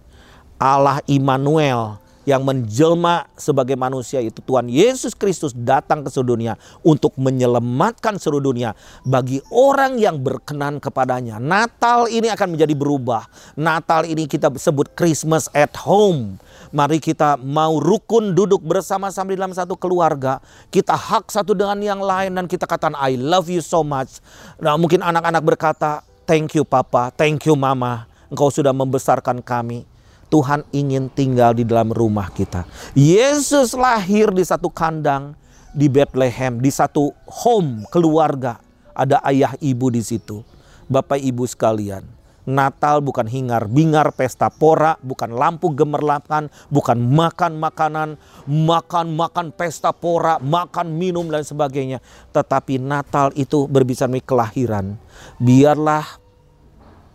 Allah 0.61 1.01
Immanuel 1.09 1.97
yang 2.23 2.45
menjelma 2.45 3.25
sebagai 3.33 3.73
manusia 3.73 4.21
itu 4.21 4.39
Tuhan 4.45 4.69
Yesus 4.69 5.17
Kristus 5.17 5.51
datang 5.57 6.05
ke 6.05 6.09
seluruh 6.13 6.37
dunia 6.37 6.53
untuk 6.85 7.17
menyelamatkan 7.17 8.21
seluruh 8.21 8.53
dunia 8.53 8.77
bagi 9.01 9.41
orang 9.49 9.97
yang 9.97 10.21
berkenan 10.21 10.77
kepadanya. 10.77 11.41
Natal 11.41 12.05
ini 12.07 12.29
akan 12.29 12.57
menjadi 12.57 12.73
berubah. 12.77 13.25
Natal 13.57 14.05
ini 14.05 14.29
kita 14.29 14.53
sebut 14.53 14.93
Christmas 14.93 15.49
at 15.57 15.73
home. 15.81 16.37
Mari 16.71 17.03
kita 17.03 17.35
mau 17.41 17.81
rukun 17.83 18.31
duduk 18.31 18.63
bersama-sama 18.63 19.35
di 19.35 19.37
dalam 19.41 19.51
satu 19.51 19.75
keluarga. 19.75 20.39
Kita 20.71 20.95
hak 20.95 21.27
satu 21.27 21.51
dengan 21.51 21.81
yang 21.83 21.99
lain 21.99 22.31
dan 22.37 22.45
kita 22.47 22.63
katakan 22.63 22.95
I 22.95 23.19
love 23.19 23.51
you 23.51 23.59
so 23.59 23.83
much. 23.83 24.23
Nah, 24.61 24.79
mungkin 24.79 25.03
anak-anak 25.03 25.43
berkata, 25.43 25.99
"Thank 26.23 26.55
you 26.55 26.63
Papa, 26.63 27.11
thank 27.11 27.43
you 27.43 27.59
Mama. 27.59 28.07
Engkau 28.31 28.47
sudah 28.47 28.71
membesarkan 28.71 29.43
kami." 29.43 29.90
Tuhan 30.31 30.63
ingin 30.71 31.11
tinggal 31.11 31.51
di 31.51 31.67
dalam 31.67 31.91
rumah 31.91 32.31
kita. 32.31 32.63
Yesus 32.95 33.75
lahir 33.75 34.31
di 34.31 34.47
satu 34.47 34.71
kandang 34.71 35.35
di 35.75 35.91
Bethlehem, 35.91 36.63
di 36.63 36.71
satu 36.71 37.11
home 37.27 37.83
keluarga. 37.91 38.63
Ada 38.95 39.19
ayah 39.27 39.53
ibu 39.59 39.91
di 39.91 39.99
situ. 39.99 40.43
Bapak 40.87 41.19
ibu 41.19 41.47
sekalian, 41.47 42.03
Natal 42.43 42.99
bukan 42.99 43.23
hingar 43.27 43.67
bingar 43.71 44.11
pesta 44.11 44.51
pora, 44.51 44.99
bukan 44.99 45.31
lampu 45.31 45.71
gemerlapan, 45.71 46.51
bukan 46.67 46.99
makan 46.99 47.55
makanan, 47.55 48.09
makan 48.47 49.15
makan 49.15 49.47
pesta 49.55 49.95
pora, 49.95 50.39
makan 50.43 50.95
minum 50.95 51.27
dan 51.31 51.47
sebagainya. 51.47 52.03
Tetapi 52.35 52.79
Natal 52.79 53.31
itu 53.39 53.67
berbicara 53.71 54.19
kelahiran. 54.19 54.99
Biarlah 55.39 56.19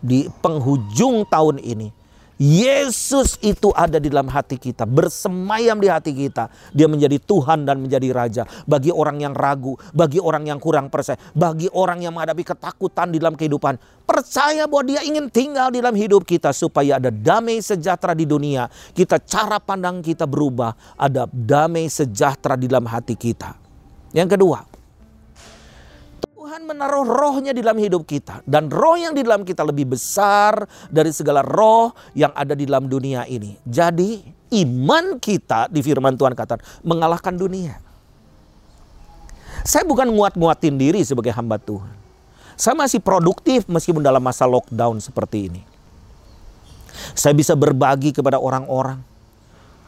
di 0.01 0.29
penghujung 0.41 1.29
tahun 1.29 1.61
ini 1.61 2.06
Yesus 2.37 3.41
itu 3.41 3.73
ada 3.73 3.97
di 3.97 4.13
dalam 4.13 4.29
hati 4.29 4.61
kita, 4.61 4.85
bersemayam 4.85 5.81
di 5.81 5.89
hati 5.89 6.13
kita. 6.13 6.53
Dia 6.77 6.85
menjadi 6.85 7.17
Tuhan 7.17 7.65
dan 7.65 7.81
menjadi 7.81 8.13
Raja. 8.13 8.45
Bagi 8.69 8.93
orang 8.93 9.25
yang 9.25 9.33
ragu, 9.33 9.73
bagi 9.97 10.21
orang 10.21 10.45
yang 10.45 10.61
kurang 10.61 10.93
percaya, 10.93 11.17
bagi 11.33 11.73
orang 11.73 12.05
yang 12.05 12.13
menghadapi 12.13 12.45
ketakutan 12.45 13.09
di 13.09 13.17
dalam 13.17 13.41
kehidupan. 13.41 13.81
Percaya 14.05 14.69
bahwa 14.69 14.85
dia 14.85 15.01
ingin 15.01 15.33
tinggal 15.33 15.73
di 15.73 15.81
dalam 15.81 15.97
hidup 15.97 16.29
kita 16.29 16.53
supaya 16.53 17.01
ada 17.01 17.09
damai 17.09 17.65
sejahtera 17.65 18.13
di 18.13 18.29
dunia. 18.29 18.69
Kita 18.93 19.17
cara 19.17 19.57
pandang 19.57 20.05
kita 20.05 20.29
berubah, 20.29 20.77
ada 21.01 21.25
damai 21.33 21.89
sejahtera 21.89 22.55
di 22.61 22.69
dalam 22.69 22.85
hati 22.85 23.17
kita. 23.17 23.57
Yang 24.13 24.37
kedua, 24.37 24.76
Tuhan 26.57 26.73
menaruh 26.73 27.05
rohnya 27.05 27.53
di 27.53 27.61
dalam 27.61 27.77
hidup 27.77 28.09
kita. 28.09 28.41
Dan 28.49 28.73
roh 28.73 28.97
yang 28.97 29.13
di 29.13 29.21
dalam 29.21 29.45
kita 29.45 29.61
lebih 29.61 29.93
besar 29.93 30.65
dari 30.89 31.13
segala 31.13 31.45
roh 31.45 31.93
yang 32.17 32.33
ada 32.33 32.57
di 32.57 32.65
dalam 32.65 32.89
dunia 32.89 33.29
ini. 33.29 33.61
Jadi 33.61 34.25
iman 34.65 35.21
kita 35.21 35.69
di 35.69 35.85
firman 35.85 36.17
Tuhan 36.17 36.33
kata 36.33 36.57
mengalahkan 36.81 37.37
dunia. 37.37 37.77
Saya 39.69 39.85
bukan 39.85 40.09
nguat-nguatin 40.09 40.81
diri 40.81 41.05
sebagai 41.05 41.37
hamba 41.37 41.61
Tuhan. 41.61 41.93
Saya 42.57 42.73
masih 42.73 43.05
produktif 43.05 43.69
meskipun 43.69 44.01
dalam 44.01 44.25
masa 44.25 44.49
lockdown 44.49 44.97
seperti 44.97 45.53
ini. 45.53 45.61
Saya 47.13 47.37
bisa 47.37 47.53
berbagi 47.53 48.17
kepada 48.17 48.41
orang-orang 48.41 49.05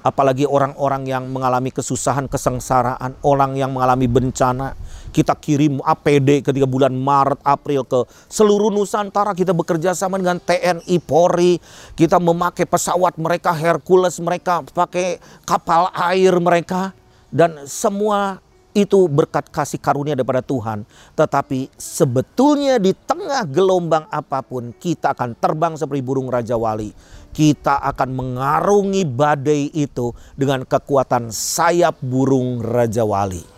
apalagi 0.09 0.47
orang-orang 0.47 1.05
yang 1.05 1.25
mengalami 1.29 1.75
kesusahan, 1.75 2.31
kesengsaraan, 2.31 3.19
orang 3.21 3.59
yang 3.59 3.75
mengalami 3.75 4.07
bencana, 4.07 4.79
kita 5.19 5.35
kirim 5.35 5.83
APD 5.83 6.47
ketika 6.47 6.63
bulan 6.63 6.95
Maret, 6.95 7.43
April 7.43 7.83
ke 7.83 8.07
seluruh 8.31 8.71
Nusantara. 8.71 9.35
Kita 9.35 9.51
bekerja 9.51 9.91
sama 9.91 10.15
dengan 10.15 10.39
TNI, 10.39 10.95
Polri. 11.03 11.59
Kita 11.99 12.23
memakai 12.23 12.63
pesawat 12.71 13.19
mereka, 13.19 13.51
Hercules 13.51 14.15
mereka, 14.23 14.63
pakai 14.63 15.19
kapal 15.43 15.91
air 15.91 16.39
mereka. 16.39 16.95
Dan 17.35 17.67
semua 17.67 18.39
itu 18.79 19.11
berkat 19.11 19.51
kasih 19.51 19.83
karunia 19.83 20.15
daripada 20.15 20.39
Tuhan. 20.39 20.87
Tetapi 21.19 21.75
sebetulnya 21.75 22.79
di 22.79 22.95
tengah 22.95 23.43
gelombang 23.51 24.07
apa 24.15 24.39
pun 24.47 24.71
kita 24.71 25.19
akan 25.19 25.35
terbang 25.35 25.75
seperti 25.75 25.99
burung 25.99 26.31
Raja 26.31 26.55
Wali. 26.55 26.95
Kita 27.35 27.83
akan 27.83 28.09
mengarungi 28.15 29.03
badai 29.03 29.75
itu 29.75 30.15
dengan 30.39 30.63
kekuatan 30.63 31.35
sayap 31.35 31.99
burung 31.99 32.63
Raja 32.63 33.03
Wali. 33.03 33.58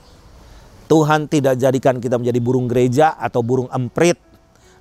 Tuhan 0.91 1.31
tidak 1.31 1.55
jadikan 1.55 2.03
kita 2.03 2.19
menjadi 2.19 2.43
burung 2.43 2.67
gereja 2.67 3.15
atau 3.15 3.47
burung 3.47 3.71
emprit. 3.71 4.19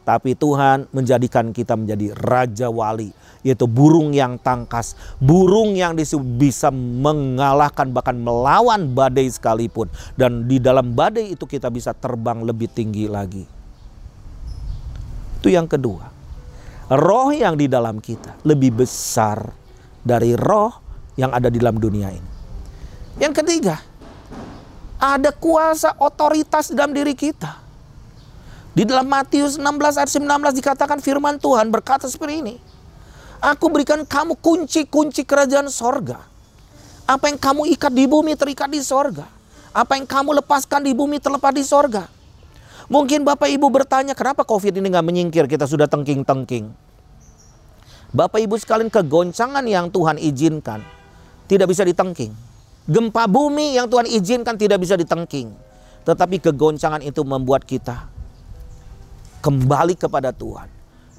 Tapi 0.01 0.33
Tuhan 0.33 0.89
menjadikan 0.89 1.53
kita 1.53 1.77
menjadi 1.77 2.17
raja 2.17 2.65
wali. 2.73 3.13
Yaitu 3.45 3.69
burung 3.69 4.09
yang 4.09 4.41
tangkas. 4.41 4.97
Burung 5.21 5.77
yang 5.77 5.93
bisa 6.33 6.73
mengalahkan 6.73 7.93
bahkan 7.93 8.17
melawan 8.17 8.89
badai 8.89 9.29
sekalipun. 9.29 9.85
Dan 10.17 10.49
di 10.49 10.57
dalam 10.57 10.97
badai 10.97 11.37
itu 11.37 11.45
kita 11.45 11.69
bisa 11.69 11.93
terbang 11.93 12.41
lebih 12.41 12.73
tinggi 12.73 13.05
lagi. 13.05 13.45
Itu 15.37 15.53
yang 15.53 15.69
kedua. 15.69 16.09
Roh 16.89 17.29
yang 17.29 17.53
di 17.53 17.69
dalam 17.69 18.01
kita 18.01 18.41
lebih 18.49 18.81
besar 18.81 19.53
dari 20.01 20.33
roh 20.33 20.73
yang 21.21 21.29
ada 21.29 21.53
di 21.53 21.61
dalam 21.61 21.77
dunia 21.77 22.09
ini. 22.09 22.29
Yang 23.21 23.45
ketiga, 23.45 23.77
ada 24.99 25.31
kuasa 25.31 25.95
otoritas 25.95 26.75
dalam 26.75 26.91
diri 26.91 27.15
kita. 27.15 27.55
Di 28.75 28.83
dalam 28.83 29.07
Matius 29.07 29.55
16 29.55 29.65
ayat 29.97 30.11
19 30.11 30.59
dikatakan 30.59 30.99
firman 30.99 31.39
Tuhan 31.39 31.71
berkata 31.71 32.05
seperti 32.05 32.43
ini. 32.43 32.55
Aku 33.39 33.71
berikan 33.71 34.03
kamu 34.03 34.35
kunci-kunci 34.43 35.23
kerajaan 35.23 35.71
sorga. 35.71 36.19
Apa 37.07 37.31
yang 37.31 37.39
kamu 37.39 37.71
ikat 37.79 37.95
di 37.95 38.05
bumi 38.05 38.35
terikat 38.35 38.67
di 38.67 38.83
sorga. 38.83 39.25
Apa 39.71 39.95
yang 39.95 40.05
kamu 40.05 40.43
lepaskan 40.43 40.83
di 40.83 40.91
bumi 40.91 41.17
terlepas 41.23 41.55
di 41.55 41.63
sorga. 41.63 42.05
Mungkin 42.91 43.23
Bapak 43.23 43.47
Ibu 43.47 43.71
bertanya 43.71 44.11
kenapa 44.11 44.43
COVID 44.43 44.75
ini 44.75 44.91
nggak 44.91 45.07
menyingkir 45.07 45.45
kita 45.47 45.65
sudah 45.65 45.87
tengking-tengking. 45.87 46.69
Bapak 48.11 48.43
Ibu 48.43 48.59
sekalian 48.59 48.91
kegoncangan 48.91 49.63
yang 49.63 49.87
Tuhan 49.87 50.19
izinkan 50.19 50.83
tidak 51.47 51.71
bisa 51.71 51.87
ditengking. 51.87 52.48
Gempa 52.89 53.29
bumi 53.29 53.77
yang 53.77 53.85
Tuhan 53.85 54.09
izinkan 54.09 54.57
tidak 54.57 54.81
bisa 54.81 54.97
ditengking. 54.97 55.53
Tetapi 56.09 56.41
kegoncangan 56.41 57.05
itu 57.05 57.21
membuat 57.21 57.61
kita 57.61 58.09
kembali 59.45 59.93
kepada 59.93 60.33
Tuhan. 60.33 60.65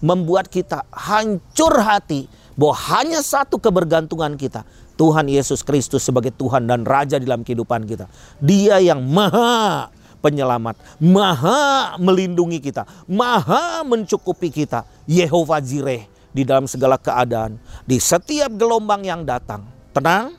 Membuat 0.03 0.51
kita 0.51 0.83
hancur 0.91 1.79
hati 1.79 2.27
bahwa 2.59 2.75
hanya 2.75 3.23
satu 3.23 3.63
kebergantungan 3.63 4.35
kita. 4.35 4.67
Tuhan 4.99 5.31
Yesus 5.31 5.63
Kristus 5.63 6.03
sebagai 6.03 6.35
Tuhan 6.35 6.67
dan 6.67 6.83
Raja 6.83 7.23
dalam 7.23 7.47
kehidupan 7.47 7.87
kita. 7.87 8.11
Dia 8.43 8.83
yang 8.83 9.01
maha 9.07 9.89
penyelamat, 10.21 10.77
maha 11.01 11.97
melindungi 11.97 12.61
kita, 12.61 12.85
maha 13.09 13.81
mencukupi 13.87 14.53
kita. 14.53 14.85
Yehova 15.09 15.63
Jireh 15.63 16.05
di 16.31 16.43
dalam 16.45 16.69
segala 16.69 17.01
keadaan, 17.01 17.57
di 17.89 17.97
setiap 17.97 18.53
gelombang 18.55 19.03
yang 19.09 19.25
datang. 19.25 19.65
Tenang, 19.91 20.37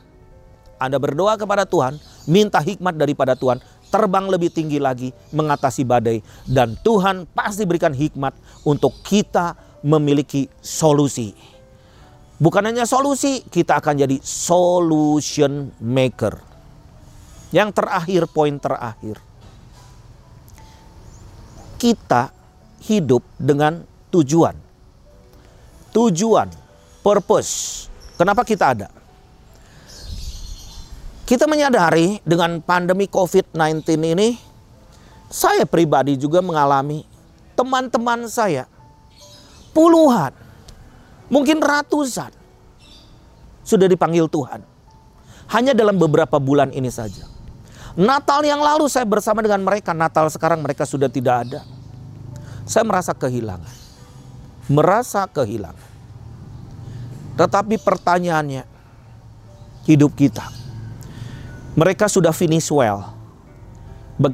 anda 0.81 0.97
berdoa 0.97 1.37
kepada 1.37 1.69
Tuhan, 1.69 2.01
minta 2.25 2.57
hikmat 2.57 2.97
daripada 2.97 3.37
Tuhan, 3.37 3.61
terbang 3.93 4.25
lebih 4.25 4.49
tinggi 4.49 4.81
lagi, 4.81 5.13
mengatasi 5.29 5.85
badai, 5.85 6.25
dan 6.49 6.73
Tuhan 6.81 7.29
pasti 7.29 7.69
berikan 7.69 7.93
hikmat 7.93 8.33
untuk 8.65 8.97
kita 9.05 9.53
memiliki 9.85 10.49
solusi. 10.57 11.37
Bukan 12.41 12.65
hanya 12.65 12.89
solusi, 12.89 13.45
kita 13.45 13.77
akan 13.77 14.01
jadi 14.01 14.17
solution 14.25 15.69
maker. 15.77 16.41
Yang 17.53 17.69
terakhir, 17.77 18.25
poin 18.31 18.57
terakhir. 18.57 19.21
kita 21.81 22.29
hidup 22.85 23.25
dengan 23.41 23.81
tujuan. 24.13 24.53
Tujuan, 25.89 26.45
purpose. 27.01 27.89
Kenapa 28.21 28.45
kita 28.45 28.77
ada? 28.77 29.00
Kita 31.31 31.47
menyadari 31.47 32.19
dengan 32.27 32.59
pandemi 32.59 33.07
COVID-19 33.07 33.87
ini, 34.03 34.35
saya 35.31 35.63
pribadi 35.63 36.19
juga 36.19 36.43
mengalami 36.43 37.07
teman-teman 37.55 38.27
saya 38.27 38.67
puluhan, 39.71 40.35
mungkin 41.31 41.63
ratusan 41.63 42.35
sudah 43.63 43.87
dipanggil 43.87 44.27
Tuhan. 44.27 44.59
Hanya 45.55 45.71
dalam 45.71 45.95
beberapa 45.95 46.35
bulan 46.35 46.75
ini 46.75 46.91
saja. 46.91 47.23
Natal 47.95 48.43
yang 48.43 48.59
lalu 48.59 48.91
saya 48.91 49.07
bersama 49.07 49.39
dengan 49.39 49.63
mereka, 49.63 49.95
Natal 49.95 50.27
sekarang 50.27 50.59
mereka 50.59 50.83
sudah 50.83 51.07
tidak 51.07 51.47
ada. 51.47 51.63
Saya 52.67 52.83
merasa 52.83 53.15
kehilangan. 53.15 53.75
Merasa 54.67 55.31
kehilangan. 55.31 55.91
Tetapi 57.39 57.79
pertanyaannya, 57.79 58.67
hidup 59.87 60.11
kita 60.19 60.60
mereka 61.71 62.11
sudah 62.11 62.35
finish 62.35 62.67
well. 62.71 63.15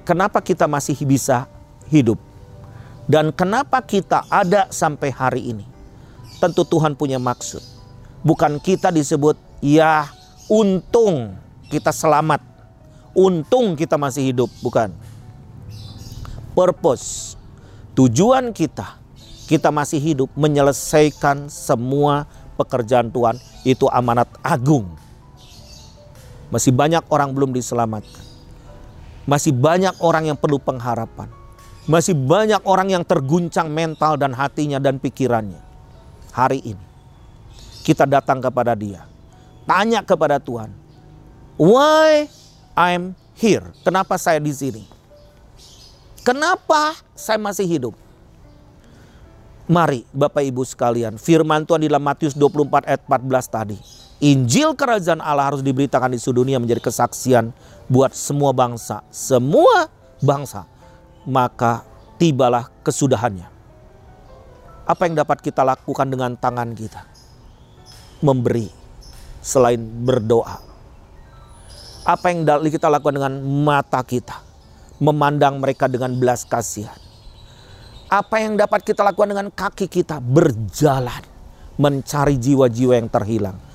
Kenapa 0.03 0.41
kita 0.41 0.65
masih 0.65 0.97
bisa 1.05 1.45
hidup? 1.87 2.17
Dan 3.07 3.31
kenapa 3.31 3.79
kita 3.79 4.25
ada 4.27 4.67
sampai 4.67 5.13
hari 5.13 5.55
ini? 5.55 5.65
Tentu 6.43 6.67
Tuhan 6.67 6.97
punya 6.97 7.21
maksud. 7.21 7.63
Bukan 8.25 8.59
kita 8.59 8.91
disebut, 8.91 9.39
ya 9.63 10.11
untung 10.51 11.37
kita 11.71 11.93
selamat. 11.93 12.43
Untung 13.15 13.79
kita 13.79 13.95
masih 13.95 14.33
hidup, 14.33 14.49
bukan. 14.59 14.91
Purpose, 16.51 17.37
tujuan 17.95 18.51
kita, 18.51 18.97
kita 19.47 19.69
masih 19.71 20.01
hidup 20.01 20.29
menyelesaikan 20.35 21.47
semua 21.47 22.27
pekerjaan 22.59 23.07
Tuhan. 23.13 23.39
Itu 23.63 23.87
amanat 23.87 24.27
agung 24.43 25.06
masih 26.47 26.71
banyak 26.71 27.03
orang 27.11 27.35
belum 27.35 27.51
diselamatkan. 27.51 28.23
Masih 29.27 29.51
banyak 29.51 29.91
orang 29.99 30.31
yang 30.31 30.37
perlu 30.39 30.55
pengharapan. 30.55 31.27
Masih 31.87 32.15
banyak 32.15 32.63
orang 32.63 32.91
yang 32.91 33.03
terguncang 33.03 33.67
mental 33.67 34.15
dan 34.15 34.31
hatinya 34.31 34.79
dan 34.79 34.99
pikirannya. 34.99 35.59
Hari 36.31 36.63
ini 36.63 36.85
kita 37.83 38.07
datang 38.07 38.39
kepada 38.39 38.75
Dia. 38.75 39.03
Tanya 39.67 39.99
kepada 40.03 40.39
Tuhan, 40.39 40.71
"Why 41.59 42.31
I'm 42.75 43.15
here?" 43.35 43.75
Kenapa 43.83 44.15
saya 44.15 44.39
di 44.39 44.51
sini? 44.51 44.83
Kenapa 46.23 46.95
saya 47.15 47.39
masih 47.39 47.67
hidup? 47.67 47.95
Mari 49.67 50.07
Bapak 50.15 50.47
Ibu 50.47 50.63
sekalian, 50.63 51.19
firman 51.19 51.67
Tuhan 51.67 51.83
di 51.83 51.91
dalam 51.91 52.03
Matius 52.03 52.31
24 52.31 52.87
ayat 52.87 53.03
14 53.03 53.47
tadi 53.51 53.75
Injil 54.17 54.73
kerajaan 54.73 55.21
Allah 55.21 55.53
harus 55.53 55.61
diberitakan 55.61 56.09
di 56.09 56.17
seluruh 56.17 56.41
dunia 56.41 56.57
menjadi 56.57 56.81
kesaksian 56.81 57.53
buat 57.85 58.17
semua 58.17 58.49
bangsa, 58.49 59.05
semua 59.13 59.93
bangsa. 60.25 60.65
Maka 61.21 61.85
tibalah 62.17 62.65
kesudahannya. 62.81 63.45
Apa 64.89 65.05
yang 65.05 65.21
dapat 65.21 65.37
kita 65.45 65.61
lakukan 65.61 66.09
dengan 66.09 66.33
tangan 66.33 66.73
kita? 66.73 67.05
Memberi 68.25 68.73
selain 69.37 69.77
berdoa. 69.85 70.65
Apa 72.01 72.33
yang 72.33 72.41
kita 72.47 72.89
lakukan 72.89 73.21
dengan 73.21 73.37
mata 73.45 74.01
kita? 74.01 74.41
Memandang 74.97 75.61
mereka 75.61 75.85
dengan 75.85 76.17
belas 76.17 76.41
kasihan. 76.41 76.97
Apa 78.09 78.41
yang 78.41 78.57
dapat 78.57 78.81
kita 78.81 79.05
lakukan 79.05 79.29
dengan 79.29 79.47
kaki 79.53 79.85
kita? 79.85 80.17
Berjalan 80.17 81.21
mencari 81.77 82.39
jiwa-jiwa 82.39 82.97
yang 82.97 83.11
terhilang 83.11 83.66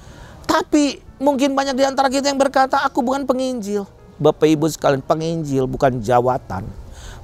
tapi 0.53 1.01
mungkin 1.17 1.57
banyak 1.57 1.73
di 1.73 1.85
antara 1.89 2.13
kita 2.13 2.29
yang 2.29 2.37
berkata, 2.37 2.85
aku 2.85 3.01
bukan 3.01 3.25
penginjil. 3.25 3.89
Bapak 4.21 4.45
Ibu 4.45 4.69
sekalian, 4.69 5.01
penginjil 5.01 5.65
bukan 5.65 6.05
jawatan. 6.05 6.69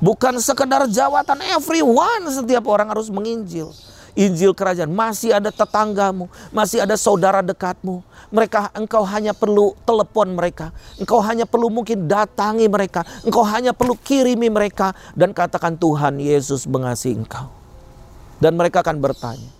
Bukan 0.00 0.40
sekedar 0.40 0.88
jawatan, 0.88 1.44
everyone, 1.52 2.24
setiap 2.32 2.64
orang 2.64 2.88
harus 2.88 3.12
menginjil. 3.12 3.68
Injil 4.16 4.56
kerajaan, 4.56 4.88
masih 4.88 5.36
ada 5.36 5.52
tetanggamu, 5.52 6.26
masih 6.50 6.82
ada 6.82 6.96
saudara 6.96 7.44
dekatmu. 7.44 8.00
Mereka, 8.32 8.72
engkau 8.72 9.04
hanya 9.04 9.36
perlu 9.36 9.76
telepon 9.84 10.32
mereka. 10.32 10.72
Engkau 10.96 11.20
hanya 11.20 11.44
perlu 11.44 11.68
mungkin 11.68 12.08
datangi 12.08 12.64
mereka. 12.66 13.04
Engkau 13.22 13.44
hanya 13.44 13.76
perlu 13.76 13.94
kirimi 13.94 14.48
mereka. 14.48 14.96
Dan 15.12 15.36
katakan 15.36 15.76
Tuhan 15.76 16.16
Yesus 16.18 16.64
mengasihi 16.64 17.14
engkau. 17.14 17.52
Dan 18.40 18.56
mereka 18.56 18.80
akan 18.80 18.98
bertanya, 18.98 19.50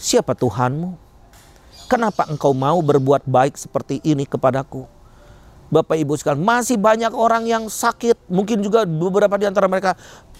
siapa 0.00 0.32
Tuhanmu? 0.32 1.03
Kenapa 1.84 2.24
engkau 2.32 2.56
mau 2.56 2.80
berbuat 2.80 3.28
baik 3.28 3.60
seperti 3.60 4.00
ini 4.00 4.24
kepadaku? 4.24 4.88
Bapak 5.68 6.00
Ibu 6.00 6.16
sekalian, 6.16 6.40
masih 6.40 6.80
banyak 6.80 7.12
orang 7.12 7.44
yang 7.44 7.68
sakit, 7.68 8.30
mungkin 8.32 8.64
juga 8.64 8.88
beberapa 8.88 9.36
di 9.36 9.44
antara 9.44 9.68
mereka 9.68 9.92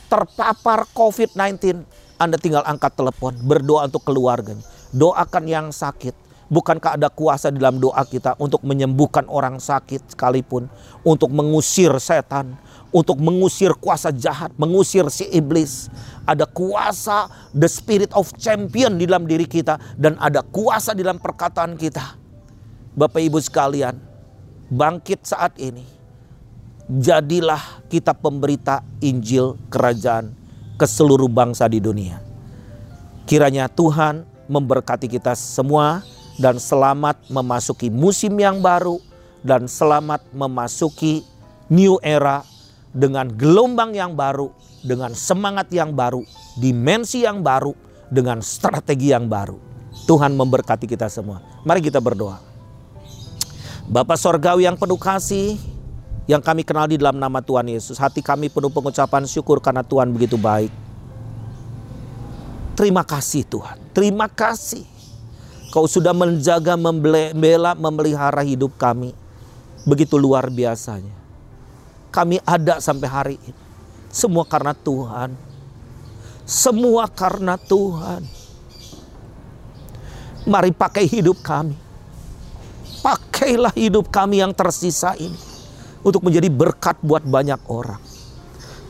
terpapar 0.08 0.88
COVID-19. 0.96 1.84
Anda 2.16 2.40
tinggal 2.40 2.64
angkat 2.64 2.96
telepon, 2.96 3.36
berdoa 3.44 3.84
untuk 3.84 4.08
keluarganya. 4.08 4.64
Doakan 4.94 5.44
yang 5.44 5.66
sakit. 5.68 6.16
Bukankah 6.54 6.94
ada 6.94 7.10
kuasa 7.10 7.50
dalam 7.50 7.82
doa 7.82 8.06
kita 8.06 8.38
untuk 8.38 8.62
menyembuhkan 8.62 9.26
orang 9.26 9.58
sakit 9.58 10.14
sekalipun, 10.14 10.70
untuk 11.02 11.34
mengusir 11.34 11.90
setan, 11.98 12.54
untuk 12.94 13.18
mengusir 13.18 13.74
kuasa 13.74 14.14
jahat, 14.14 14.54
mengusir 14.54 15.10
si 15.10 15.26
iblis. 15.34 15.90
Ada 16.22 16.46
kuasa 16.46 17.26
the 17.50 17.66
spirit 17.66 18.14
of 18.14 18.30
champion 18.38 19.02
di 19.02 19.10
dalam 19.10 19.26
diri 19.26 19.50
kita 19.50 19.98
dan 19.98 20.14
ada 20.22 20.46
kuasa 20.46 20.94
di 20.94 21.02
dalam 21.02 21.18
perkataan 21.18 21.74
kita. 21.74 22.22
Bapak 22.94 23.18
Ibu 23.18 23.42
sekalian, 23.42 23.98
bangkit 24.70 25.26
saat 25.26 25.58
ini. 25.58 25.82
Jadilah 26.86 27.82
kita 27.90 28.14
pemberita 28.14 28.86
Injil 29.02 29.58
kerajaan 29.74 30.30
ke 30.78 30.86
seluruh 30.86 31.26
bangsa 31.26 31.66
di 31.66 31.82
dunia. 31.82 32.22
Kiranya 33.26 33.66
Tuhan 33.66 34.22
memberkati 34.46 35.10
kita 35.10 35.34
semua 35.34 36.04
dan 36.38 36.58
selamat 36.58 37.30
memasuki 37.30 37.90
musim 37.90 38.34
yang 38.38 38.58
baru 38.58 38.98
dan 39.44 39.68
selamat 39.68 40.24
memasuki 40.32 41.22
new 41.68 42.00
era 42.00 42.42
dengan 42.94 43.28
gelombang 43.28 43.92
yang 43.92 44.16
baru, 44.16 44.48
dengan 44.80 45.12
semangat 45.12 45.68
yang 45.74 45.92
baru, 45.92 46.24
dimensi 46.56 47.26
yang 47.26 47.44
baru, 47.44 47.76
dengan 48.08 48.40
strategi 48.40 49.12
yang 49.12 49.28
baru. 49.28 49.60
Tuhan 50.08 50.34
memberkati 50.34 50.86
kita 50.90 51.06
semua. 51.10 51.42
Mari 51.62 51.84
kita 51.84 51.98
berdoa. 52.02 52.40
Bapak 53.84 54.16
Sorgawi 54.16 54.64
yang 54.64 54.80
penuh 54.80 54.96
kasih, 54.96 55.60
yang 56.24 56.40
kami 56.40 56.64
kenal 56.64 56.88
di 56.88 56.96
dalam 56.96 57.20
nama 57.20 57.44
Tuhan 57.44 57.68
Yesus. 57.68 58.00
Hati 58.00 58.24
kami 58.24 58.48
penuh 58.48 58.72
pengucapan 58.72 59.28
syukur 59.28 59.60
karena 59.60 59.84
Tuhan 59.84 60.08
begitu 60.08 60.40
baik. 60.40 60.72
Terima 62.74 63.06
kasih 63.06 63.46
Tuhan, 63.46 63.78
terima 63.94 64.26
kasih. 64.26 64.93
Kau 65.74 65.90
sudah 65.90 66.14
menjaga, 66.14 66.78
membela, 66.78 67.74
memelihara 67.74 68.46
hidup 68.46 68.78
kami. 68.78 69.10
Begitu 69.82 70.14
luar 70.14 70.46
biasanya 70.46 71.24
kami 72.14 72.38
ada 72.46 72.78
sampai 72.78 73.08
hari 73.10 73.36
ini. 73.42 73.62
Semua 74.14 74.46
karena 74.46 74.70
Tuhan. 74.70 75.34
Semua 76.46 77.10
karena 77.10 77.58
Tuhan. 77.58 78.22
Mari 80.46 80.70
pakai 80.70 81.10
hidup 81.10 81.42
kami. 81.42 81.74
Pakailah 83.02 83.74
hidup 83.74 84.14
kami 84.14 84.38
yang 84.38 84.54
tersisa 84.54 85.18
ini. 85.18 85.34
Untuk 86.06 86.22
menjadi 86.22 86.46
berkat 86.46 87.02
buat 87.02 87.26
banyak 87.26 87.58
orang. 87.66 87.98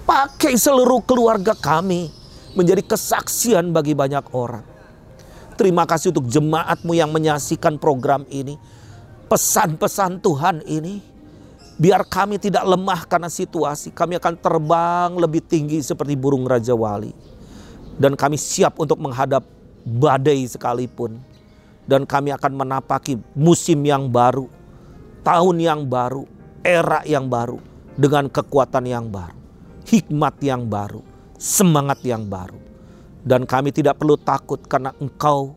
Pakai 0.04 0.60
seluruh 0.60 1.00
keluarga 1.08 1.56
kami. 1.56 2.12
Menjadi 2.52 2.84
kesaksian 2.84 3.72
bagi 3.72 3.96
banyak 3.96 4.28
orang. 4.36 4.73
Terima 5.54 5.86
kasih 5.86 6.10
untuk 6.10 6.26
jemaatmu 6.26 6.92
yang 6.94 7.14
menyaksikan 7.14 7.78
program 7.78 8.26
ini. 8.28 8.58
Pesan-pesan 9.30 10.20
Tuhan 10.20 10.60
ini 10.68 11.14
Biar 11.74 12.06
kami 12.06 12.38
tidak 12.38 12.62
lemah 12.62 13.02
karena 13.02 13.26
situasi. 13.26 13.90
Kami 13.90 14.14
akan 14.22 14.38
terbang 14.38 15.10
lebih 15.18 15.42
tinggi 15.42 15.82
seperti 15.82 16.14
burung 16.14 16.46
Raja 16.46 16.70
Wali. 16.70 17.10
Dan 17.98 18.14
kami 18.14 18.38
siap 18.38 18.78
untuk 18.78 19.02
menghadap 19.02 19.42
badai 19.82 20.46
sekalipun. 20.46 21.18
Dan 21.84 22.06
kami 22.06 22.30
akan 22.30 22.52
menapaki 22.54 23.18
musim 23.34 23.82
yang 23.82 24.06
baru. 24.06 24.46
Tahun 25.26 25.56
yang 25.58 25.82
baru. 25.82 26.22
Era 26.62 27.02
yang 27.02 27.26
baru. 27.26 27.58
Dengan 27.98 28.30
kekuatan 28.30 28.86
yang 28.86 29.10
baru. 29.10 29.34
Hikmat 29.90 30.38
yang 30.46 30.70
baru. 30.70 31.02
Semangat 31.42 32.06
yang 32.06 32.22
baru. 32.30 32.73
Dan 33.24 33.48
kami 33.48 33.72
tidak 33.72 33.96
perlu 33.96 34.20
takut 34.20 34.60
karena 34.68 34.92
engkau 35.00 35.56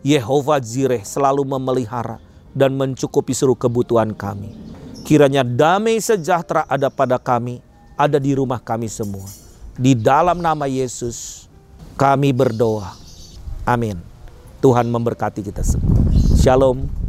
Yehova 0.00 0.56
Jireh 0.56 1.04
selalu 1.04 1.44
memelihara 1.44 2.16
dan 2.56 2.72
mencukupi 2.72 3.36
seluruh 3.36 3.60
kebutuhan 3.60 4.16
kami. 4.16 4.56
Kiranya 5.04 5.44
damai 5.44 6.00
sejahtera 6.00 6.64
ada 6.64 6.88
pada 6.88 7.20
kami, 7.20 7.60
ada 7.92 8.16
di 8.16 8.32
rumah 8.32 8.56
kami 8.56 8.88
semua. 8.88 9.28
Di 9.76 9.92
dalam 9.92 10.40
nama 10.40 10.64
Yesus 10.64 11.44
kami 12.00 12.32
berdoa. 12.32 12.96
Amin. 13.68 14.00
Tuhan 14.64 14.88
memberkati 14.88 15.44
kita 15.44 15.60
semua. 15.60 16.08
Shalom. 16.40 17.03